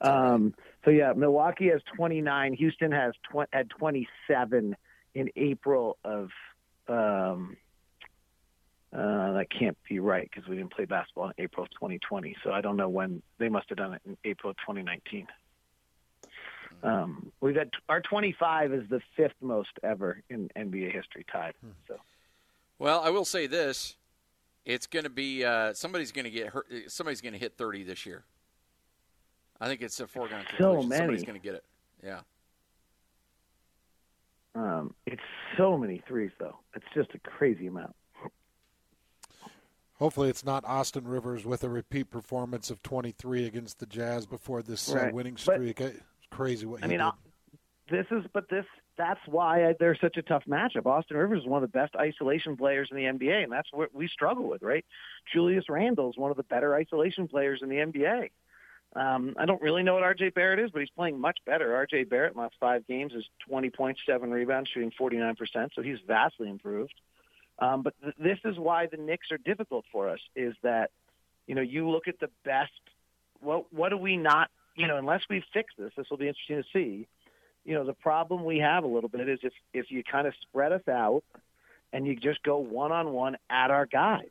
That's 0.00 0.08
all 0.10 0.22
right. 0.22 0.30
Um, 0.32 0.54
so 0.84 0.90
yeah, 0.90 1.12
Milwaukee 1.14 1.68
has 1.68 1.82
29. 1.96 2.54
Houston 2.54 2.90
has 2.92 3.12
tw- 3.30 3.48
had 3.52 3.68
27 3.70 4.76
in 5.14 5.30
April 5.36 5.98
of. 6.04 6.30
Um, 6.88 7.56
uh, 8.94 9.32
that 9.32 9.46
can't 9.50 9.78
be 9.88 10.00
right 10.00 10.28
because 10.30 10.46
we 10.48 10.56
didn't 10.56 10.72
play 10.74 10.84
basketball 10.84 11.26
in 11.28 11.32
April 11.38 11.64
of 11.64 11.70
2020. 11.70 12.36
So 12.44 12.50
I 12.52 12.60
don't 12.60 12.76
know 12.76 12.90
when 12.90 13.22
they 13.38 13.48
must 13.48 13.70
have 13.70 13.78
done 13.78 13.94
it 13.94 14.02
in 14.04 14.18
April 14.24 14.50
of 14.50 14.56
2019. 14.58 15.26
Um, 16.82 17.30
we've 17.40 17.54
got 17.54 17.68
our 17.88 18.00
25 18.00 18.72
is 18.72 18.88
the 18.88 19.00
fifth 19.16 19.34
most 19.40 19.70
ever 19.82 20.20
in 20.28 20.50
NBA 20.56 20.92
history 20.92 21.24
tied. 21.30 21.54
So 21.86 21.96
Well, 22.78 23.00
I 23.00 23.10
will 23.10 23.24
say 23.24 23.46
this. 23.46 23.96
It's 24.64 24.86
going 24.86 25.04
to 25.04 25.10
be 25.10 25.44
uh, 25.44 25.74
somebody's 25.74 26.12
going 26.12 26.24
to 26.24 26.30
get 26.30 26.48
hurt. 26.48 26.66
Somebody's 26.88 27.20
going 27.20 27.32
to 27.34 27.38
hit 27.38 27.56
30 27.56 27.82
this 27.84 28.04
year. 28.06 28.24
I 29.60 29.66
think 29.68 29.80
it's 29.80 29.98
a 30.00 30.06
foregone 30.06 30.44
conclusion. 30.44 30.82
So 30.82 30.88
many. 30.88 30.98
Somebody's 30.98 31.24
going 31.24 31.38
to 31.40 31.44
get 31.44 31.54
it. 31.54 31.64
Yeah. 32.04 32.20
Um, 34.54 34.94
it's 35.06 35.22
so 35.56 35.78
many 35.78 36.02
threes, 36.06 36.30
though. 36.38 36.58
It's 36.74 36.84
just 36.94 37.10
a 37.14 37.18
crazy 37.18 37.66
amount. 37.68 37.94
Hopefully, 39.98 40.28
it's 40.28 40.44
not 40.44 40.64
Austin 40.64 41.06
Rivers 41.06 41.44
with 41.44 41.62
a 41.62 41.68
repeat 41.68 42.10
performance 42.10 42.70
of 42.70 42.82
23 42.82 43.46
against 43.46 43.78
the 43.78 43.86
Jazz 43.86 44.26
before 44.26 44.62
this 44.62 44.92
uh, 44.92 44.96
Right. 44.96 45.14
winning 45.14 45.34
But- 45.34 45.54
streak. 45.54 45.80
it's 45.80 46.00
crazy 46.32 46.66
what 46.66 46.80
he 46.80 46.84
I 46.84 46.88
mean, 46.88 46.98
did. 46.98 47.10
this 47.90 48.06
is, 48.10 48.24
but 48.32 48.48
this, 48.48 48.64
that's 48.96 49.20
why 49.26 49.68
I, 49.68 49.74
they're 49.78 49.96
such 50.00 50.16
a 50.16 50.22
tough 50.22 50.44
matchup. 50.48 50.86
Austin 50.86 51.16
Rivers 51.16 51.42
is 51.42 51.46
one 51.46 51.62
of 51.62 51.70
the 51.70 51.78
best 51.78 51.94
isolation 51.96 52.56
players 52.56 52.88
in 52.90 52.96
the 52.96 53.04
NBA, 53.04 53.44
and 53.44 53.52
that's 53.52 53.68
what 53.72 53.94
we 53.94 54.08
struggle 54.08 54.48
with, 54.48 54.62
right? 54.62 54.84
Julius 55.32 55.64
Randle 55.68 56.10
is 56.10 56.16
one 56.16 56.30
of 56.30 56.36
the 56.36 56.42
better 56.44 56.74
isolation 56.74 57.28
players 57.28 57.60
in 57.62 57.68
the 57.68 57.76
NBA. 57.76 58.30
Um, 58.94 59.34
I 59.38 59.46
don't 59.46 59.62
really 59.62 59.82
know 59.82 59.94
what 59.94 60.02
RJ 60.02 60.34
Barrett 60.34 60.58
is, 60.58 60.70
but 60.70 60.80
he's 60.80 60.90
playing 60.90 61.18
much 61.18 61.38
better. 61.46 61.86
RJ 61.86 62.10
Barrett, 62.10 62.32
in 62.32 62.36
the 62.36 62.42
last 62.42 62.56
five 62.60 62.86
games, 62.86 63.12
is 63.14 63.24
20 63.48 63.70
points, 63.70 64.00
seven 64.04 64.30
rebounds, 64.30 64.68
shooting 64.72 64.92
49%, 65.00 65.36
so 65.74 65.80
he's 65.82 65.98
vastly 66.06 66.50
improved. 66.50 66.92
Um, 67.58 67.82
but 67.82 67.94
th- 68.02 68.14
this 68.18 68.38
is 68.44 68.58
why 68.58 68.88
the 68.90 68.98
Knicks 68.98 69.28
are 69.30 69.38
difficult 69.38 69.86
for 69.90 70.10
us, 70.10 70.18
is 70.36 70.54
that, 70.62 70.90
you 71.46 71.54
know, 71.54 71.62
you 71.62 71.88
look 71.88 72.06
at 72.06 72.20
the 72.20 72.28
best, 72.44 72.72
what, 73.40 73.72
what 73.72 73.88
do 73.88 73.96
we 73.96 74.18
not, 74.18 74.50
you 74.74 74.86
know, 74.86 74.96
unless 74.96 75.22
we 75.28 75.44
fix 75.52 75.74
this, 75.78 75.92
this 75.96 76.06
will 76.10 76.16
be 76.16 76.28
interesting 76.28 76.62
to 76.62 76.68
see. 76.72 77.06
You 77.64 77.74
know, 77.74 77.84
the 77.84 77.94
problem 77.94 78.44
we 78.44 78.58
have 78.58 78.84
a 78.84 78.88
little 78.88 79.08
bit 79.08 79.28
is 79.28 79.38
if, 79.42 79.52
if 79.72 79.90
you 79.90 80.02
kind 80.02 80.26
of 80.26 80.34
spread 80.42 80.72
us 80.72 80.86
out 80.88 81.22
and 81.92 82.06
you 82.06 82.16
just 82.16 82.42
go 82.42 82.58
one-on-one 82.58 83.36
at 83.50 83.70
our 83.70 83.86
guys, 83.86 84.30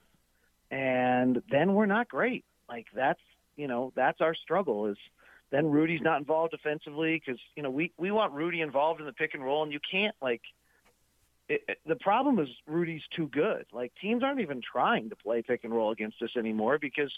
and 0.69 1.41
then 1.49 1.73
we're 1.73 1.85
not 1.85 2.07
great. 2.07 2.43
Like 2.67 2.87
that's, 2.95 3.19
you 3.55 3.67
know, 3.67 3.91
that's 3.95 4.21
our 4.21 4.33
struggle 4.33 4.87
is 4.87 4.97
then 5.51 5.69
Rudy's 5.69 6.01
not 6.01 6.17
involved 6.17 6.51
defensively 6.51 7.21
because, 7.23 7.39
you 7.55 7.63
know, 7.63 7.69
we, 7.69 7.91
we 7.97 8.09
want 8.09 8.33
Rudy 8.33 8.61
involved 8.61 9.01
in 9.01 9.05
the 9.05 9.13
pick 9.13 9.33
and 9.33 9.43
roll 9.43 9.63
and 9.63 9.71
you 9.71 9.79
can't 9.89 10.15
like, 10.21 10.41
it, 11.49 11.61
it, 11.67 11.77
the 11.85 11.97
problem 11.97 12.39
is 12.39 12.47
Rudy's 12.65 13.01
too 13.13 13.27
good. 13.27 13.65
Like 13.73 13.91
teams 14.01 14.23
aren't 14.23 14.39
even 14.39 14.61
trying 14.61 15.09
to 15.09 15.15
play 15.17 15.41
pick 15.41 15.65
and 15.65 15.73
roll 15.73 15.91
against 15.91 16.21
us 16.21 16.31
anymore 16.37 16.79
because 16.79 17.11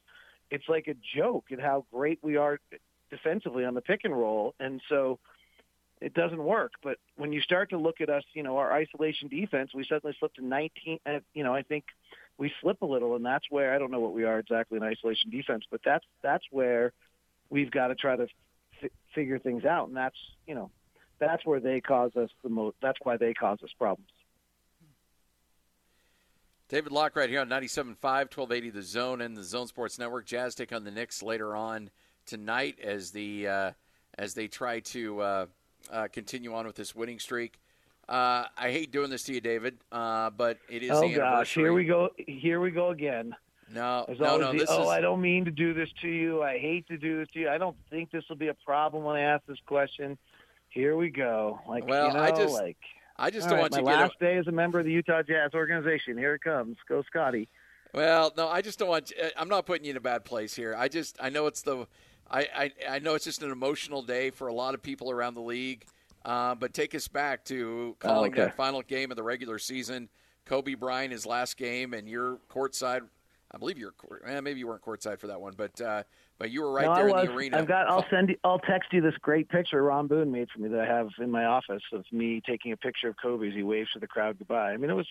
it's 0.49 0.67
like 0.67 0.87
a 0.87 0.95
joke 1.15 1.45
at 1.51 1.59
how 1.59 1.85
great 1.93 2.19
we 2.23 2.37
are 2.37 2.59
defensively 3.13 3.63
on 3.65 3.73
the 3.73 3.81
pick 3.81 4.01
and 4.03 4.13
roll, 4.13 4.55
and 4.59 4.81
so 4.89 5.19
it 6.01 6.13
doesn't 6.13 6.43
work. 6.43 6.73
But 6.81 6.97
when 7.15 7.31
you 7.31 7.41
start 7.41 7.69
to 7.69 7.77
look 7.77 8.01
at 8.01 8.09
us, 8.09 8.23
you 8.33 8.43
know, 8.43 8.57
our 8.57 8.73
isolation 8.73 9.27
defense, 9.27 9.71
we 9.73 9.85
suddenly 9.87 10.15
slipped 10.19 10.35
to 10.37 10.45
19. 10.45 10.99
Uh, 11.05 11.19
you 11.33 11.43
know, 11.43 11.53
I 11.53 11.61
think 11.61 11.85
we 12.37 12.51
slip 12.61 12.81
a 12.81 12.85
little, 12.85 13.15
and 13.15 13.25
that's 13.25 13.45
where 13.49 13.73
I 13.73 13.77
don't 13.77 13.91
know 13.91 13.99
what 13.99 14.13
we 14.13 14.23
are 14.23 14.39
exactly 14.39 14.77
in 14.77 14.83
isolation 14.83 15.29
defense, 15.29 15.63
but 15.69 15.81
that's 15.85 16.05
that's 16.21 16.43
where 16.51 16.91
we've 17.49 17.71
got 17.71 17.87
to 17.87 17.95
try 17.95 18.15
to 18.15 18.27
f- 18.81 18.89
figure 19.13 19.39
things 19.39 19.63
out, 19.63 19.87
and 19.87 19.95
that's 19.95 20.17
you 20.47 20.55
know 20.55 20.71
that's 21.19 21.45
where 21.45 21.59
they 21.59 21.79
cause 21.79 22.15
us 22.15 22.29
the 22.43 22.49
most. 22.49 22.75
That's 22.81 22.97
why 23.03 23.17
they 23.17 23.33
cause 23.33 23.59
us 23.63 23.69
problems. 23.77 24.09
David 26.69 26.91
Locke 26.91 27.15
right 27.15 27.29
here 27.29 27.41
on 27.41 27.49
97.5, 27.49 28.01
1280 28.01 28.69
The 28.71 28.81
Zone 28.81 29.21
and 29.21 29.37
the 29.37 29.43
Zone 29.43 29.67
Sports 29.67 29.99
Network. 29.99 30.25
Jazz 30.25 30.55
take 30.55 30.73
on 30.73 30.83
the 30.83 30.89
Knicks 30.89 31.21
later 31.21 31.55
on 31.55 31.91
tonight 32.25 32.79
as 32.83 33.11
the 33.11 33.47
uh, 33.47 33.71
as 34.17 34.33
they 34.33 34.47
try 34.47 34.79
to 34.79 35.21
uh, 35.21 35.45
uh, 35.91 36.07
continue 36.11 36.53
on 36.53 36.65
with 36.65 36.75
this 36.75 36.95
winning 36.95 37.19
streak. 37.19 37.59
Uh, 38.07 38.45
I 38.57 38.71
hate 38.71 38.91
doing 38.91 39.09
this 39.09 39.23
to 39.23 39.33
you, 39.33 39.41
David, 39.41 39.77
uh, 39.91 40.29
but 40.31 40.57
it 40.69 40.83
is 40.83 40.91
oh 40.91 41.01
the 41.01 41.15
gosh, 41.15 41.57
anniversary. 41.57 41.63
here 41.63 41.73
we 41.73 41.85
go. 41.85 42.09
Here 42.17 42.59
we 42.59 42.71
go 42.71 42.89
again. 42.89 43.35
No, 43.73 44.03
There's 44.05 44.19
no, 44.19 44.37
no. 44.37 44.51
the, 44.51 44.65
oh, 44.69 44.83
is 44.83 44.87
I 44.89 44.99
don't 44.99 45.21
mean 45.21 45.45
to 45.45 45.51
do 45.51 45.73
this 45.73 45.89
to 46.01 46.07
you. 46.07 46.43
I 46.43 46.59
hate 46.59 46.85
to 46.89 46.97
do 46.97 47.19
this 47.19 47.29
to 47.31 47.39
you. 47.39 47.49
I 47.49 47.57
don't 47.57 47.77
think 47.89 48.11
this 48.11 48.23
will 48.29 48.35
be 48.35 48.49
a 48.49 48.53
problem 48.53 49.03
when 49.03 49.15
I 49.15 49.21
ask 49.21 49.45
this 49.47 49.57
question. 49.65 50.17
Here 50.69 50.97
we 50.97 51.09
go. 51.09 51.59
Like 51.67 51.87
Well, 51.87 52.07
you 52.07 52.13
know, 52.13 52.19
I 52.19 52.31
just 52.31 52.53
like 52.53 52.77
I 53.17 53.29
just 53.29 53.47
don't 53.47 53.59
right, 53.59 53.71
want 53.71 53.73
my 53.73 53.79
you 53.79 53.85
get 53.85 54.01
last 54.01 54.19
day 54.19 54.37
as 54.37 54.47
a 54.47 54.51
member 54.51 54.79
of 54.79 54.85
the 54.85 54.91
Utah 54.91 55.23
Jazz 55.23 55.51
organization. 55.53 56.17
Here 56.17 56.35
it 56.35 56.41
comes. 56.41 56.77
Go 56.87 57.03
Scotty. 57.03 57.47
Well, 57.93 58.33
no, 58.35 58.47
I 58.47 58.61
just 58.61 58.79
don't 58.79 58.89
want. 58.89 59.11
You, 59.11 59.29
I'm 59.37 59.49
not 59.49 59.65
putting 59.65 59.85
you 59.85 59.91
in 59.91 59.97
a 59.97 60.01
bad 60.01 60.25
place 60.25 60.55
here. 60.55 60.75
I 60.77 60.87
just, 60.87 61.17
I 61.21 61.29
know 61.29 61.45
it's 61.45 61.61
the, 61.61 61.87
I, 62.29 62.47
I, 62.55 62.71
I 62.89 62.99
know 62.99 63.15
it's 63.15 63.25
just 63.25 63.43
an 63.43 63.51
emotional 63.51 64.01
day 64.01 64.29
for 64.29 64.47
a 64.47 64.53
lot 64.53 64.73
of 64.73 64.81
people 64.81 65.11
around 65.11 65.35
the 65.35 65.41
league. 65.41 65.85
Uh, 66.25 66.55
but 66.55 66.73
take 66.73 66.95
us 66.95 67.07
back 67.07 67.43
to 67.45 67.95
calling 67.99 68.31
okay. 68.31 68.43
that 68.43 68.55
final 68.55 68.81
game 68.81 69.11
of 69.11 69.17
the 69.17 69.23
regular 69.23 69.59
season. 69.59 70.07
Kobe 70.45 70.73
Bryant, 70.73 71.11
his 71.11 71.25
last 71.25 71.57
game, 71.57 71.93
and 71.93 72.07
you're 72.07 72.37
courtside. 72.49 73.01
I 73.51 73.57
believe 73.57 73.77
you're, 73.77 73.91
court- 73.91 74.23
eh, 74.25 74.39
maybe 74.39 74.59
you 74.59 74.67
weren't 74.67 74.81
courtside 74.81 75.19
for 75.19 75.27
that 75.27 75.39
one, 75.39 75.53
but 75.55 75.79
uh, 75.79 76.03
but 76.39 76.49
you 76.49 76.61
were 76.61 76.71
right 76.71 76.87
no, 76.87 76.95
there 76.95 77.07
in 77.09 77.25
the 77.25 77.31
arena. 77.31 77.57
I've 77.57 77.67
got. 77.67 77.87
I'll 77.87 78.05
send. 78.09 78.29
You, 78.29 78.35
I'll 78.43 78.59
text 78.59 78.91
you 78.93 79.01
this 79.01 79.13
great 79.21 79.49
picture 79.49 79.81
Ron 79.83 80.07
Boone 80.07 80.31
made 80.31 80.49
for 80.49 80.59
me 80.59 80.69
that 80.69 80.79
I 80.79 80.85
have 80.85 81.09
in 81.19 81.29
my 81.29 81.45
office 81.45 81.83
of 81.91 82.05
me 82.11 82.41
taking 82.45 82.71
a 82.71 82.77
picture 82.77 83.09
of 83.09 83.15
Kobe 83.21 83.49
as 83.49 83.53
he 83.53 83.63
waves 83.63 83.91
to 83.93 83.99
the 83.99 84.07
crowd 84.07 84.37
goodbye. 84.39 84.71
I 84.71 84.77
mean, 84.77 84.89
it 84.89 84.95
was. 84.95 85.07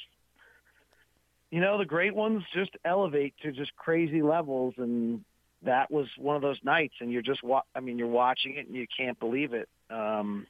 You 1.50 1.60
know, 1.60 1.76
the 1.76 1.84
great 1.84 2.14
ones 2.14 2.42
just 2.54 2.70
elevate 2.82 3.34
to 3.42 3.52
just 3.52 3.76
crazy 3.76 4.22
levels, 4.22 4.72
and 4.78 5.22
that 5.64 5.90
was 5.90 6.06
one 6.18 6.36
of 6.36 6.42
those 6.42 6.58
nights. 6.62 6.94
And 7.00 7.10
you're 7.12 7.22
just, 7.22 7.42
wa- 7.42 7.62
I 7.74 7.80
mean, 7.80 7.98
you're 7.98 8.08
watching 8.08 8.56
it 8.56 8.66
and 8.66 8.76
you 8.76 8.86
can't 8.96 9.18
believe 9.18 9.52
it. 9.52 9.68
Um, 9.90 10.46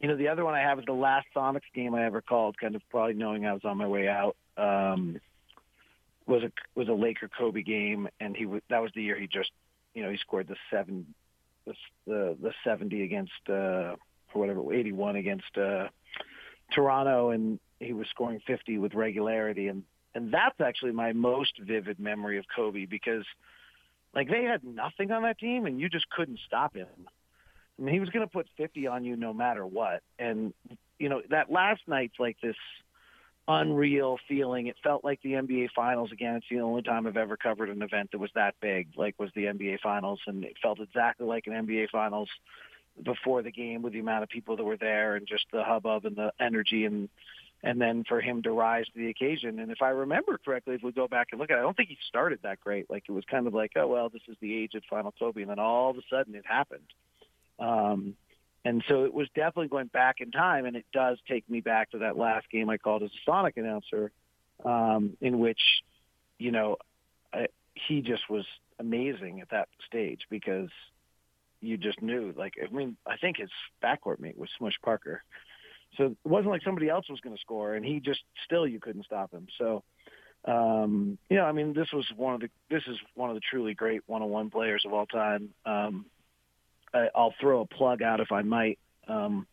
you 0.00 0.08
know, 0.08 0.16
the 0.16 0.28
other 0.28 0.44
one 0.44 0.54
I 0.54 0.60
have 0.60 0.78
is 0.78 0.84
the 0.84 0.92
last 0.92 1.26
Sonics 1.34 1.60
game 1.74 1.94
I 1.94 2.04
ever 2.04 2.20
called, 2.20 2.58
kind 2.58 2.74
of 2.74 2.82
probably 2.90 3.14
knowing 3.14 3.46
I 3.46 3.52
was 3.52 3.62
on 3.64 3.78
my 3.78 3.86
way 3.86 4.08
out. 4.08 4.36
Um, 4.58 5.20
was 6.26 6.42
a 6.42 6.50
was 6.74 6.88
a 6.88 6.92
Laker 6.92 7.28
Kobe 7.28 7.62
game, 7.62 8.08
and 8.20 8.36
he 8.36 8.46
was 8.46 8.60
that 8.68 8.82
was 8.82 8.90
the 8.94 9.02
year 9.02 9.18
he 9.18 9.26
just 9.26 9.50
you 9.94 10.02
know 10.02 10.10
he 10.10 10.16
scored 10.16 10.48
the 10.48 10.56
seven 10.70 11.06
the 11.66 11.74
the, 12.06 12.36
the 12.42 12.52
seventy 12.64 13.04
against 13.04 13.32
uh, 13.48 13.94
or 14.34 14.40
whatever 14.40 14.74
eighty 14.74 14.92
one 14.92 15.16
against 15.16 15.56
uh, 15.56 15.88
Toronto, 16.72 17.30
and 17.30 17.58
he 17.80 17.92
was 17.92 18.06
scoring 18.10 18.40
fifty 18.46 18.76
with 18.78 18.94
regularity, 18.94 19.68
and 19.68 19.84
and 20.14 20.32
that's 20.32 20.60
actually 20.60 20.92
my 20.92 21.12
most 21.12 21.52
vivid 21.60 22.00
memory 22.00 22.38
of 22.38 22.44
Kobe 22.54 22.86
because 22.86 23.24
like 24.16 24.30
they 24.30 24.44
had 24.44 24.64
nothing 24.64 25.12
on 25.12 25.22
that 25.22 25.38
team, 25.38 25.66
and 25.66 25.78
you 25.78 25.90
just 25.90 26.08
couldn't 26.08 26.40
stop 26.46 26.74
him. 26.74 26.88
I 27.78 27.82
mean, 27.82 27.92
he 27.92 28.00
was 28.00 28.08
going 28.08 28.26
to 28.26 28.32
put 28.32 28.48
fifty 28.56 28.86
on 28.86 29.04
you 29.04 29.14
no 29.14 29.34
matter 29.34 29.64
what, 29.64 30.02
and 30.18 30.54
you 30.98 31.10
know 31.10 31.20
that 31.28 31.52
last 31.52 31.82
night's 31.86 32.18
like 32.18 32.38
this 32.42 32.56
unreal 33.46 34.18
feeling. 34.26 34.68
It 34.68 34.76
felt 34.82 35.04
like 35.04 35.20
the 35.22 35.32
NBA 35.32 35.68
Finals 35.76 36.10
again. 36.12 36.36
It's 36.36 36.46
the 36.50 36.60
only 36.60 36.82
time 36.82 37.06
I've 37.06 37.18
ever 37.18 37.36
covered 37.36 37.68
an 37.68 37.82
event 37.82 38.12
that 38.12 38.18
was 38.18 38.30
that 38.34 38.54
big, 38.60 38.88
like 38.96 39.14
was 39.18 39.30
the 39.36 39.44
NBA 39.44 39.80
Finals, 39.80 40.20
and 40.26 40.42
it 40.44 40.56
felt 40.62 40.80
exactly 40.80 41.26
like 41.26 41.46
an 41.46 41.52
NBA 41.52 41.90
Finals 41.90 42.30
before 43.04 43.42
the 43.42 43.52
game 43.52 43.82
with 43.82 43.92
the 43.92 44.00
amount 44.00 44.22
of 44.22 44.30
people 44.30 44.56
that 44.56 44.64
were 44.64 44.78
there 44.78 45.16
and 45.16 45.26
just 45.26 45.44
the 45.52 45.62
hubbub 45.62 46.06
and 46.06 46.16
the 46.16 46.32
energy 46.40 46.86
and 46.86 47.10
and 47.62 47.80
then 47.80 48.04
for 48.06 48.20
him 48.20 48.42
to 48.42 48.52
rise 48.52 48.86
to 48.86 48.98
the 48.98 49.08
occasion. 49.08 49.58
And 49.58 49.70
if 49.70 49.82
I 49.82 49.88
remember 49.88 50.38
correctly, 50.44 50.74
if 50.74 50.82
we 50.82 50.92
go 50.92 51.08
back 51.08 51.28
and 51.32 51.40
look 51.40 51.50
at 51.50 51.56
it, 51.56 51.60
I 51.60 51.62
don't 51.62 51.76
think 51.76 51.88
he 51.88 51.98
started 52.08 52.40
that 52.42 52.60
great. 52.60 52.90
Like 52.90 53.04
it 53.08 53.12
was 53.12 53.24
kind 53.30 53.46
of 53.46 53.54
like, 53.54 53.72
oh 53.76 53.86
well, 53.86 54.08
this 54.08 54.22
is 54.28 54.36
the 54.40 54.54
age 54.54 54.74
of 54.74 54.82
Final 54.88 55.12
Kobe, 55.18 55.42
and 55.42 55.50
then 55.50 55.58
all 55.58 55.90
of 55.90 55.96
a 55.96 56.02
sudden 56.10 56.34
it 56.34 56.44
happened. 56.46 56.92
Um, 57.58 58.14
and 58.64 58.82
so 58.88 59.04
it 59.04 59.14
was 59.14 59.28
definitely 59.28 59.68
going 59.68 59.86
back 59.86 60.16
in 60.20 60.32
time, 60.32 60.66
and 60.66 60.76
it 60.76 60.86
does 60.92 61.18
take 61.28 61.48
me 61.48 61.60
back 61.60 61.92
to 61.92 61.98
that 61.98 62.18
last 62.18 62.50
game 62.50 62.68
I 62.68 62.78
called 62.78 63.04
as 63.04 63.10
a 63.10 63.20
Sonic 63.24 63.56
announcer, 63.56 64.10
um, 64.64 65.16
in 65.20 65.38
which, 65.38 65.60
you 66.38 66.50
know, 66.50 66.76
I, 67.32 67.46
he 67.74 68.00
just 68.02 68.28
was 68.28 68.44
amazing 68.80 69.40
at 69.40 69.50
that 69.50 69.68
stage 69.86 70.22
because 70.30 70.70
you 71.60 71.76
just 71.76 72.02
knew. 72.02 72.34
Like, 72.36 72.54
I 72.60 72.72
mean, 72.74 72.96
I 73.06 73.16
think 73.16 73.36
his 73.36 73.50
backcourt 73.82 74.18
mate 74.18 74.36
was 74.36 74.48
Smush 74.58 74.78
Parker, 74.82 75.22
so 75.96 76.04
it 76.04 76.16
wasn't 76.24 76.50
like 76.50 76.62
somebody 76.62 76.88
else 76.88 77.08
was 77.08 77.20
going 77.20 77.34
to 77.34 77.40
score, 77.40 77.74
and 77.74 77.84
he 77.84 78.00
just 78.00 78.20
still 78.44 78.66
you 78.66 78.80
couldn't 78.80 79.04
stop 79.04 79.32
him. 79.32 79.46
So. 79.58 79.82
Um, 80.44 81.18
you 81.28 81.38
know, 81.38 81.44
I 81.44 81.50
mean, 81.50 81.72
this 81.72 81.88
was 81.92 82.06
one 82.14 82.34
of 82.34 82.40
the 82.40 82.48
this 82.70 82.82
is 82.86 82.96
one 83.16 83.30
of 83.30 83.34
the 83.34 83.40
truly 83.50 83.74
great 83.74 84.02
one-on-one 84.06 84.50
players 84.50 84.84
of 84.86 84.92
all 84.92 85.06
time. 85.06 85.48
Um, 85.64 86.06
I, 86.94 87.08
I'll 87.16 87.34
throw 87.40 87.62
a 87.62 87.66
plug 87.66 88.00
out 88.00 88.20
if 88.20 88.30
I 88.30 88.42
might. 88.42 88.78
Um, 89.08 89.46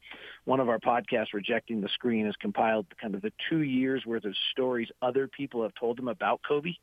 one 0.46 0.60
of 0.60 0.70
our 0.70 0.80
podcasts, 0.80 1.34
Rejecting 1.34 1.82
the 1.82 1.90
Screen, 1.90 2.26
has 2.26 2.36
compiled 2.40 2.86
kind 3.02 3.16
of 3.16 3.22
the 3.22 3.32
two 3.50 3.62
years 3.62 4.06
worth 4.06 4.26
of 4.26 4.36
stories 4.52 4.90
other 5.02 5.28
people 5.28 5.64
have 5.64 5.74
told 5.80 5.98
him 5.98 6.08
about 6.08 6.42
Kobe. 6.48 6.74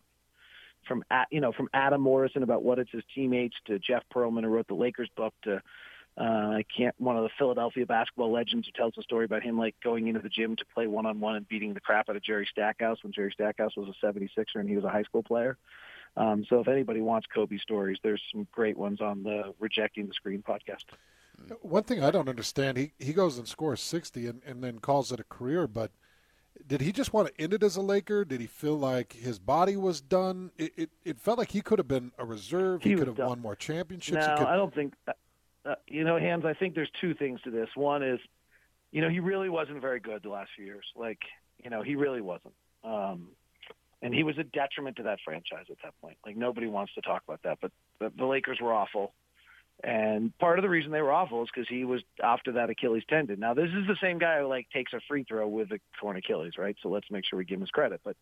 From 0.88 1.05
you 1.31 1.40
know, 1.43 1.52
from 1.52 1.69
Adam 1.75 2.00
Morrison 2.00 2.43
about 2.43 2.62
what 2.62 2.79
it's 2.79 2.90
his 2.90 3.02
teammates 3.14 3.55
to 3.67 3.79
Jeff 3.79 4.02
Pearlman 4.14 4.45
who 4.45 4.49
wrote 4.49 4.67
the 4.67 4.75
Lakers 4.75 5.11
book 5.14 5.35
to 5.45 5.61
uh, 6.21 6.57
I 6.59 6.65
can't 6.77 6.95
one 6.99 7.17
of 7.17 7.23
the 7.23 7.31
Philadelphia 7.39 7.87
basketball 7.87 8.31
legends 8.31 8.67
who 8.67 8.73
tells 8.73 8.93
a 8.99 9.03
story 9.03 9.25
about 9.25 9.43
him 9.43 9.57
like 9.59 9.75
going 9.83 10.07
into 10.07 10.21
the 10.21 10.29
gym 10.29 10.55
to 10.57 10.65
play 10.67 10.87
one 10.87 11.07
on 11.07 11.19
one 11.19 11.35
and 11.37 11.49
beating 11.49 11.73
the 11.73 11.81
crap 11.81 12.11
out 12.11 12.17
of 12.17 12.23
Jerry 12.23 12.47
Stackhouse 12.50 13.03
when 13.03 13.12
Jerry 13.12 13.33
Stackhouse 13.33 13.75
was 13.75 13.89
a 13.89 14.07
76er 14.07 14.57
and 14.57 14.69
he 14.69 14.77
was 14.77 14.85
a 14.85 14.91
high 14.91 15.03
school 15.05 15.23
player. 15.23 15.57
Um, 16.19 16.45
so 16.47 16.61
if 16.61 16.69
anybody 16.69 17.00
wants 17.00 17.27
Kobe 17.33 17.57
stories, 17.57 17.97
there's 18.03 18.21
some 18.33 18.47
great 18.53 18.77
ones 18.77 19.00
on 19.00 19.23
the 19.23 19.55
Rejecting 19.59 20.09
the 20.09 20.12
Screen 20.12 20.43
podcast. 20.47 20.85
One 21.62 21.85
thing 21.85 22.03
I 22.05 22.11
don't 22.11 22.29
understand, 22.29 22.77
he, 22.77 22.93
he 22.99 23.15
goes 23.15 23.39
and 23.39 23.49
scores 23.49 23.81
60 23.81 24.27
and, 24.27 24.43
and 24.45 24.62
then 24.62 24.81
calls 24.81 25.11
it 25.12 25.21
a 25.21 25.25
career, 25.25 25.67
but 25.67 25.91
did 26.67 26.83
he 26.83 26.93
just 26.93 27.15
want 27.15 27.29
to 27.29 27.41
end 27.43 27.55
it 27.55 27.62
as 27.62 27.77
a 27.77 27.81
Laker? 27.81 28.27
Did 28.27 28.43
he 28.43 28.47
feel 28.47 28.77
like 28.79 29.15
his 29.15 29.39
body 29.39 29.77
was 29.77 30.03
done? 30.03 30.50
It 30.59 30.73
it, 30.77 30.91
it 31.05 31.19
felt 31.21 31.39
like 31.39 31.53
he 31.53 31.62
could 31.62 31.79
have 31.79 31.89
been 31.89 32.12
a 32.19 32.27
reserve. 32.27 32.83
He, 32.83 32.91
He 32.91 32.97
could 32.97 33.07
have 33.07 33.17
done. 33.17 33.29
won 33.29 33.41
more 33.41 33.57
championships. 33.57 34.27
No, 34.27 34.37
could, 34.37 34.47
I 34.47 34.57
don't 34.57 34.75
think. 34.75 34.95
Uh, 35.64 35.75
you 35.87 36.05
know, 36.05 36.19
Hans. 36.19 36.45
I 36.45 36.55
think 36.55 36.75
there's 36.75 36.90
two 37.00 37.14
things 37.14 37.40
to 37.43 37.50
this. 37.50 37.69
One 37.75 38.02
is, 38.02 38.21
you 38.93 39.02
know, 39.02 39.09
he 39.09 39.21
really 39.21 39.49
wasn't 39.49 39.81
very 39.81 40.00
good 40.00 40.23
the 40.23 40.31
last 40.31 40.50
few 40.57 40.64
years. 40.64 40.87
Like, 40.97 41.19
you 41.62 41.71
know, 41.71 41.83
he 41.83 41.97
really 41.97 42.21
wasn't. 42.21 42.55
Um, 42.83 43.29
and 44.02 44.14
he 44.14 44.23
was 44.23 44.38
a 44.38 44.45
detriment 44.45 44.97
to 44.97 45.02
that 45.05 45.19
franchise 45.25 45.67
at 45.71 45.76
that 45.83 45.93
point. 46.00 46.17
Like 46.25 46.37
nobody 46.37 46.67
wants 46.67 46.95
to 46.95 47.02
talk 47.02 47.23
about 47.26 47.43
that, 47.45 47.59
but 47.61 47.71
the, 47.99 48.12
the 48.17 48.25
Lakers 48.25 48.59
were 48.61 48.73
awful. 48.73 49.12
And 49.83 50.37
part 50.38 50.59
of 50.59 50.62
the 50.62 50.69
reason 50.69 50.90
they 50.90 51.00
were 51.00 51.12
awful 51.12 51.43
is 51.43 51.49
because 51.55 51.69
he 51.69 51.85
was 51.85 52.02
after 52.23 52.52
that 52.52 52.69
Achilles 52.71 53.02
tendon. 53.09 53.40
Now 53.40 53.55
this 53.55 53.71
is 53.71 53.87
the 53.87 53.97
same 54.00 54.19
guy 54.19 54.40
who 54.40 54.47
like 54.47 54.69
takes 54.71 54.93
a 54.93 55.00
free 55.09 55.25
throw 55.25 55.49
with 55.49 55.71
a 55.73 55.81
torn 56.00 56.17
Achilles, 56.17 56.55
right? 56.59 56.76
So 56.83 56.88
let's 56.88 57.11
make 57.11 57.25
sure 57.25 57.38
we 57.38 57.45
give 57.45 57.57
him 57.57 57.62
his 57.62 57.71
credit. 57.71 58.00
But 58.05 58.17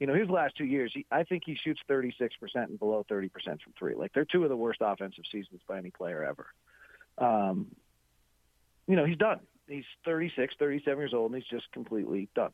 you 0.00 0.06
know, 0.06 0.14
his 0.14 0.28
last 0.28 0.56
two 0.56 0.64
years, 0.64 0.90
he, 0.94 1.06
I 1.10 1.22
think 1.22 1.44
he 1.46 1.56
shoots 1.62 1.80
36% 1.88 2.10
and 2.54 2.78
below 2.78 3.04
30% 3.10 3.30
from 3.44 3.74
three. 3.78 3.94
Like 3.94 4.12
they're 4.12 4.24
two 4.24 4.42
of 4.42 4.48
the 4.48 4.56
worst 4.56 4.80
offensive 4.82 5.24
seasons 5.30 5.60
by 5.68 5.78
any 5.78 5.90
player 5.90 6.24
ever. 6.24 6.46
Um, 7.18 7.66
you 8.86 8.96
know, 8.96 9.04
he's 9.04 9.16
done. 9.16 9.40
He's 9.66 9.84
36, 10.04 10.54
37 10.58 10.98
years 10.98 11.14
old, 11.14 11.32
and 11.32 11.42
he's 11.42 11.50
just 11.50 11.70
completely 11.72 12.28
done. 12.34 12.52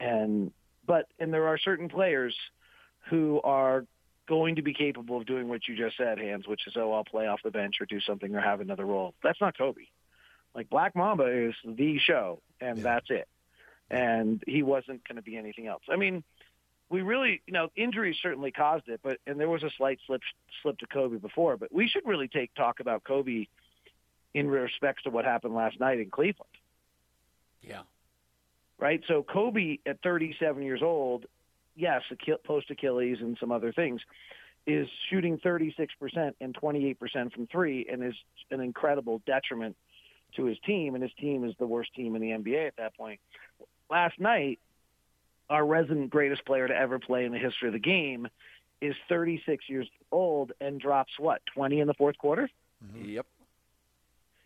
And 0.00 0.50
but 0.86 1.06
and 1.18 1.32
there 1.32 1.46
are 1.48 1.58
certain 1.58 1.88
players 1.88 2.34
who 3.10 3.40
are 3.44 3.84
going 4.28 4.56
to 4.56 4.62
be 4.62 4.72
capable 4.72 5.18
of 5.18 5.26
doing 5.26 5.48
what 5.48 5.68
you 5.68 5.76
just 5.76 5.96
said, 5.96 6.18
Hans, 6.18 6.46
which 6.46 6.66
is 6.66 6.74
oh, 6.76 6.92
I'll 6.92 7.04
play 7.04 7.26
off 7.26 7.40
the 7.44 7.50
bench 7.50 7.76
or 7.80 7.86
do 7.86 8.00
something 8.00 8.34
or 8.34 8.40
have 8.40 8.60
another 8.60 8.86
role. 8.86 9.14
That's 9.22 9.40
not 9.40 9.56
Kobe. 9.56 9.82
Like 10.54 10.70
Black 10.70 10.94
Mamba 10.94 11.24
is 11.48 11.54
the 11.64 11.98
show, 11.98 12.40
and 12.60 12.78
Yeah. 12.78 12.84
that's 12.84 13.10
it. 13.10 13.28
And 13.90 14.42
he 14.46 14.62
wasn't 14.62 15.06
going 15.06 15.16
to 15.16 15.22
be 15.22 15.36
anything 15.36 15.66
else. 15.66 15.82
I 15.90 15.96
mean, 15.96 16.24
we 16.88 17.02
really, 17.02 17.42
you 17.46 17.52
know, 17.52 17.68
injuries 17.76 18.16
certainly 18.22 18.52
caused 18.52 18.88
it, 18.88 19.00
but 19.02 19.18
and 19.26 19.38
there 19.38 19.48
was 19.48 19.62
a 19.62 19.70
slight 19.76 19.98
slip 20.06 20.22
slip 20.62 20.78
to 20.78 20.86
Kobe 20.86 21.18
before, 21.18 21.56
but 21.56 21.72
we 21.72 21.88
should 21.88 22.06
really 22.06 22.28
take 22.28 22.54
talk 22.54 22.80
about 22.80 23.04
Kobe 23.04 23.46
in 24.34 24.48
respects 24.48 25.02
to 25.04 25.10
what 25.10 25.24
happened 25.24 25.54
last 25.54 25.78
night 25.78 26.00
in 26.00 26.10
Cleveland, 26.10 26.50
Yeah. 27.60 27.82
right? 28.78 29.02
So 29.06 29.22
Kobe 29.22 29.78
at 29.86 30.00
37 30.02 30.62
years 30.62 30.82
old, 30.82 31.26
yes, 31.76 32.02
post 32.44 32.70
Achilles 32.70 33.18
and 33.20 33.36
some 33.38 33.52
other 33.52 33.72
things, 33.72 34.00
is 34.66 34.88
shooting 35.10 35.38
36% 35.38 36.34
and 36.40 36.54
28% 36.54 37.32
from 37.32 37.46
three, 37.48 37.86
and 37.90 38.02
is 38.02 38.14
an 38.50 38.60
incredible 38.60 39.20
detriment 39.26 39.76
to 40.36 40.44
his 40.44 40.58
team. 40.60 40.94
And 40.94 41.02
his 41.02 41.12
team 41.14 41.44
is 41.44 41.54
the 41.58 41.66
worst 41.66 41.92
team 41.94 42.14
in 42.14 42.22
the 42.22 42.30
NBA 42.30 42.68
at 42.68 42.76
that 42.76 42.96
point. 42.96 43.20
Last 43.90 44.18
night, 44.20 44.60
our 45.50 45.66
resident 45.66 46.10
greatest 46.10 46.44
player 46.46 46.66
to 46.68 46.74
ever 46.74 46.98
play 46.98 47.24
in 47.24 47.32
the 47.32 47.38
history 47.38 47.68
of 47.68 47.72
the 47.74 47.80
game 47.80 48.28
is 48.80 48.94
36 49.08 49.68
years 49.68 49.88
old 50.10 50.52
and 50.60 50.80
drops 50.80 51.12
what 51.18 51.42
20 51.54 51.80
in 51.80 51.86
the 51.86 51.94
fourth 51.94 52.16
quarter. 52.16 52.48
Mm-hmm. 52.84 53.04
Yep. 53.10 53.26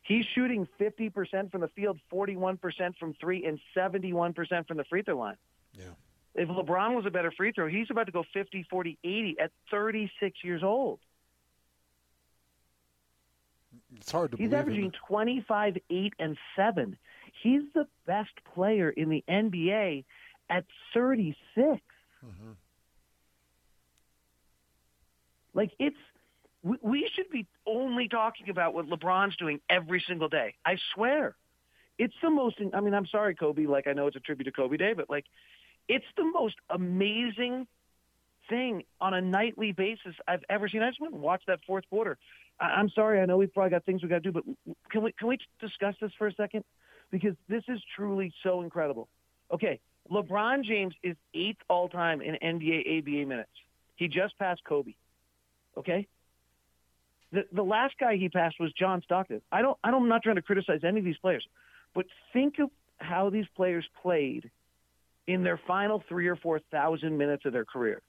He's 0.07 0.25
shooting 0.35 0.69
50% 0.79 1.51
from 1.51 1.63
the 1.63 1.69
field, 1.69 1.99
41% 2.13 2.97
from 2.97 3.15
three, 3.15 3.45
and 3.45 3.59
71% 3.76 4.69
from 4.69 4.76
the 4.76 4.85
free 4.85 5.02
throw 5.02 5.19
line. 5.19 5.37
Yeah. 5.73 5.85
If 6.35 6.49
LeBron 6.49 6.95
was 6.95 7.07
a 7.07 7.11
better 7.11 7.33
free 7.33 7.50
throw, 7.50 7.67
he's 7.67 7.91
about 7.91 8.07
to 8.07 8.13
go 8.13 8.25
50, 8.33 8.67
40, 8.71 8.99
80 9.02 9.39
at 9.41 9.50
36 9.71 10.45
years 10.45 10.63
old. 10.63 11.00
it's 13.97 14.11
hard 14.11 14.30
to 14.30 14.37
believe. 14.37 14.50
He's 14.50 14.59
averaging 14.59 14.85
in- 14.87 14.93
25, 14.93 15.78
8, 15.91 16.15
and 16.19 16.37
7. 16.54 16.97
He's 17.43 17.63
the 17.75 17.87
best 18.07 18.33
player 18.54 18.91
in 18.91 19.09
the 19.09 19.25
NBA 19.28 20.04
at 20.50 20.65
36. 20.93 21.80
Mhm. 22.25 22.57
Like, 25.54 25.73
it's, 25.78 25.97
we, 26.67 26.76
we 26.83 27.11
should 27.15 27.31
be 27.31 27.47
only 27.67 28.09
talking 28.09 28.50
about 28.50 28.75
what 28.75 28.89
LeBron's 28.89 29.37
doing 29.37 29.61
every 29.71 30.02
single 30.07 30.29
day. 30.29 30.55
I 30.65 30.76
swear. 30.95 31.37
It's 31.99 32.15
the 32.23 32.29
most, 32.29 32.57
I 32.75 32.81
mean, 32.81 32.93
I'm 32.93 33.07
sorry, 33.07 33.35
Kobe. 33.35 33.67
Like, 33.67 33.87
I 33.87 33.93
know 33.93 34.07
it's 34.09 34.17
a 34.17 34.21
tribute 34.21 34.45
to 34.47 34.52
Kobe 34.52 34.76
Day, 34.76 34.93
but 34.93 35.09
like, 35.09 35.25
it's 35.89 36.05
the 36.17 36.25
most 36.25 36.57
amazing 36.69 37.67
thing 38.50 38.83
on 39.00 39.15
a 39.15 39.21
nightly 39.21 39.73
basis 39.73 40.15
I've 40.26 40.43
ever 40.50 40.69
seen. 40.69 40.83
I 40.83 40.91
just 40.91 41.00
went 41.00 41.15
and 41.15 41.23
watched 41.23 41.47
that 41.47 41.61
fourth 41.67 41.85
quarter. 41.89 42.19
I- 42.61 42.71
I'm 42.71 42.91
sorry, 42.91 43.21
I 43.21 43.26
know 43.26 43.37
we've 43.37 43.52
probably 43.52 43.71
got 43.71 43.85
things 43.85 44.02
we 44.02 44.09
got 44.09 44.23
to 44.23 44.33
do, 44.33 44.33
but 44.33 44.45
can 44.91 45.02
we 45.02 45.13
can 45.13 45.29
we 45.29 45.39
discuss 45.61 45.95
this 46.00 46.13
for 46.19 46.26
a 46.26 46.35
second? 46.35 46.65
Because 47.11 47.35
this 47.49 47.63
is 47.69 47.81
truly 47.95 48.33
so 48.43 48.63
incredible. 48.63 49.09
Okay, 49.52 49.81
LeBron 50.11 50.65
James 50.65 50.95
is 51.02 51.17
eighth 51.35 51.61
all 51.69 51.89
time 51.89 52.21
in 52.21 52.35
NBA 52.35 52.99
ABA 52.99 53.26
minutes. 53.26 53.50
He 53.95 54.09
just 54.09 54.37
passed 54.39 54.63
Kobe. 54.65 54.95
Okay. 55.76 56.07
The 57.37 57.45
the 57.53 57.63
last 57.63 57.95
guy 58.01 58.17
he 58.17 58.31
passed 58.31 58.59
was 58.59 58.73
John 58.73 59.03
Stockton. 59.03 59.43
I 59.53 59.61
don't 59.61 59.77
I 59.85 59.91
don't 59.91 60.03
I'm 60.05 60.09
not 60.09 60.23
trying 60.23 60.37
to 60.37 60.43
criticize 60.43 60.81
any 60.85 60.99
of 61.01 61.05
these 61.05 61.19
players, 61.19 61.47
but 61.95 62.07
think 62.33 62.59
of 62.59 62.71
how 62.99 63.29
these 63.29 63.45
players 63.55 63.85
played 64.03 64.51
in 65.27 65.43
their 65.43 65.61
final 65.67 66.03
three 66.09 66.29
or 66.29 66.37
four 66.37 66.61
thousand 66.71 67.19
minutes 67.19 67.45
of 67.45 67.53
their 67.53 67.67
career 67.67 68.01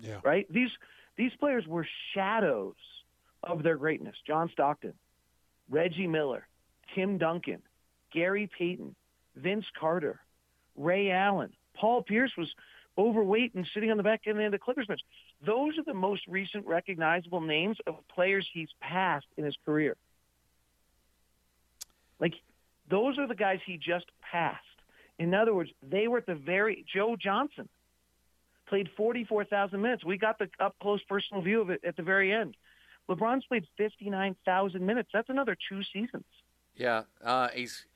Yeah. 0.00 0.18
right? 0.24 0.46
These 0.52 0.70
these 1.16 1.30
players 1.38 1.64
were 1.66 1.86
shadows 2.12 2.74
of 3.44 3.62
their 3.62 3.76
greatness. 3.76 4.16
John 4.26 4.50
Stockton, 4.52 4.94
Reggie 5.70 6.08
Miller, 6.08 6.48
Tim 6.94 7.18
Duncan, 7.18 7.62
Gary 8.12 8.50
Payton, 8.58 8.96
Vince 9.36 9.66
Carter, 9.78 10.18
Ray 10.76 11.10
Allen, 11.12 11.52
Paul 11.74 12.02
Pierce 12.02 12.32
was 12.36 12.48
overweight 12.98 13.54
and 13.54 13.64
sitting 13.72 13.92
on 13.92 13.96
the 13.96 14.02
back 14.02 14.22
end 14.26 14.40
of 14.40 14.50
the 14.50 14.58
Clippers 14.58 14.86
bench. 14.88 15.02
Those 15.44 15.78
are 15.78 15.84
the 15.84 15.94
most 15.94 16.22
recent 16.26 16.66
recognizable 16.66 17.40
names 17.40 17.76
of 17.86 17.96
players 18.08 18.48
he's 18.52 18.68
passed 18.80 19.26
in 19.36 19.44
his 19.44 19.56
career. 19.64 19.96
Like 22.20 22.34
those 22.88 23.18
are 23.18 23.26
the 23.26 23.34
guys 23.34 23.58
he 23.66 23.76
just 23.76 24.06
passed. 24.30 24.62
In 25.18 25.34
other 25.34 25.54
words, 25.54 25.70
they 25.82 26.08
were 26.08 26.18
at 26.18 26.26
the 26.26 26.34
very 26.34 26.84
Joe 26.92 27.16
Johnson 27.20 27.68
played 28.68 28.88
44,000 28.96 29.80
minutes. 29.80 30.04
We 30.04 30.18
got 30.18 30.38
the 30.38 30.48
up 30.58 30.74
close 30.80 31.00
personal 31.08 31.42
view 31.42 31.60
of 31.60 31.70
it 31.70 31.80
at 31.84 31.96
the 31.96 32.02
very 32.02 32.32
end. 32.32 32.56
LeBron's 33.08 33.44
played 33.46 33.66
59,000 33.76 34.84
minutes. 34.84 35.10
That's 35.12 35.28
another 35.28 35.56
two 35.68 35.82
seasons. 35.92 36.24
Yeah. 36.74 37.02
Uh, 37.24 37.48
he's 37.54 37.86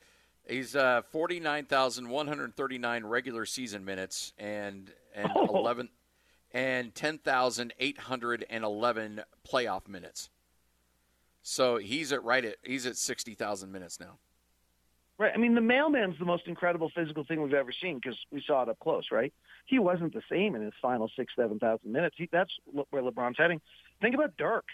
he's 0.47 0.75
uh, 0.75 1.01
forty 1.11 1.39
nine 1.39 1.65
thousand 1.65 2.07
one 2.09 2.27
hundred 2.27 2.55
thirty 2.55 2.77
nine 2.77 3.05
regular 3.05 3.45
season 3.45 3.83
minutes 3.85 4.33
and 4.39 4.91
and 5.13 5.29
Oh. 5.35 5.57
eleven 5.59 5.89
and 6.53 6.93
ten 6.93 7.17
thousand 7.17 7.73
eight 7.79 7.97
hundred 7.97 8.45
and 8.49 8.63
eleven 8.63 9.21
playoff 9.47 9.87
minutes. 9.87 10.29
So 11.41 11.77
he's 11.77 12.11
at 12.11 12.23
right 12.23 12.43
at 12.45 12.57
he's 12.63 12.85
at 12.85 12.97
sixty 12.97 13.33
thousand 13.33 13.71
minutes 13.71 13.99
now. 13.99 14.19
Right. 15.17 15.33
I 15.35 15.37
mean, 15.37 15.53
the 15.53 15.61
mailman's 15.61 16.17
the 16.17 16.25
most 16.25 16.47
incredible 16.47 16.91
physical 16.95 17.23
thing 17.23 17.43
we've 17.43 17.53
ever 17.53 17.71
seen 17.71 17.99
because 18.01 18.17
we 18.31 18.43
saw 18.47 18.63
it 18.63 18.69
up 18.69 18.79
close, 18.79 19.05
right? 19.11 19.31
He 19.67 19.77
wasn't 19.77 20.15
the 20.15 20.23
same 20.31 20.55
in 20.55 20.63
his 20.63 20.73
final 20.81 21.11
six, 21.15 21.33
7,000 21.35 21.91
minutes. 21.91 22.15
He, 22.17 22.27
that's 22.31 22.51
where 22.89 23.03
LeBron's 23.03 23.37
heading. 23.37 23.61
Think 24.01 24.15
about 24.15 24.35
Dirk. 24.37 24.65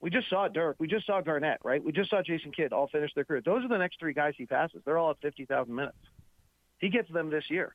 We 0.00 0.08
just 0.08 0.30
saw 0.30 0.48
Dirk. 0.48 0.76
We 0.78 0.88
just 0.88 1.06
saw 1.06 1.20
Garnett, 1.20 1.58
right? 1.62 1.84
We 1.84 1.92
just 1.92 2.08
saw 2.08 2.22
Jason 2.22 2.52
Kidd 2.52 2.72
all 2.72 2.88
finish 2.88 3.12
their 3.14 3.24
career. 3.24 3.42
Those 3.44 3.62
are 3.62 3.68
the 3.68 3.76
next 3.76 4.00
three 4.00 4.14
guys 4.14 4.32
he 4.38 4.46
passes. 4.46 4.80
They're 4.86 4.96
all 4.96 5.10
at 5.10 5.20
50,000 5.20 5.74
minutes. 5.74 5.98
He 6.78 6.88
gets 6.88 7.10
them 7.12 7.28
this 7.28 7.44
year. 7.50 7.74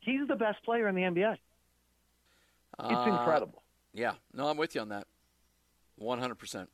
He's 0.00 0.26
the 0.26 0.34
best 0.34 0.64
player 0.64 0.88
in 0.88 0.96
the 0.96 1.02
NBA. 1.02 1.36
It's 2.78 2.88
Uh, 2.90 3.16
incredible. 3.18 3.62
Yeah. 3.92 4.14
No, 4.32 4.48
I'm 4.48 4.56
with 4.56 4.74
you 4.74 4.80
on 4.80 4.88
that. 4.88 5.06
One 5.96 6.18
hundred 6.18 6.36
percent. 6.36 6.70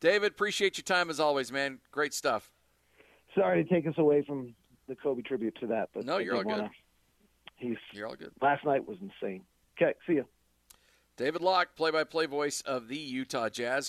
David, 0.00 0.32
appreciate 0.32 0.76
your 0.76 0.82
time 0.82 1.10
as 1.10 1.20
always, 1.20 1.52
man. 1.52 1.80
Great 1.92 2.12
stuff. 2.12 2.50
Sorry 3.36 3.62
to 3.62 3.70
take 3.70 3.86
us 3.86 3.94
away 3.98 4.22
from 4.22 4.54
the 4.88 4.96
Kobe 4.96 5.22
tribute 5.22 5.54
to 5.60 5.66
that, 5.68 5.90
but 5.94 6.04
No, 6.04 6.18
you're 6.18 6.34
all 6.36 6.42
good. 6.42 6.48
wanna- 6.50 6.70
He's 7.56 7.76
You're 7.92 8.08
all 8.08 8.16
good. 8.16 8.32
last 8.40 8.64
night 8.64 8.84
was 8.88 8.98
insane. 9.00 9.44
Okay, 9.80 9.94
see 10.06 10.14
you. 10.14 10.26
David 11.16 11.40
Locke, 11.42 11.76
play 11.76 11.92
by 11.92 12.02
play 12.02 12.26
voice 12.26 12.60
of 12.62 12.88
the 12.88 12.96
Utah 12.98 13.48
Jazz. 13.48 13.88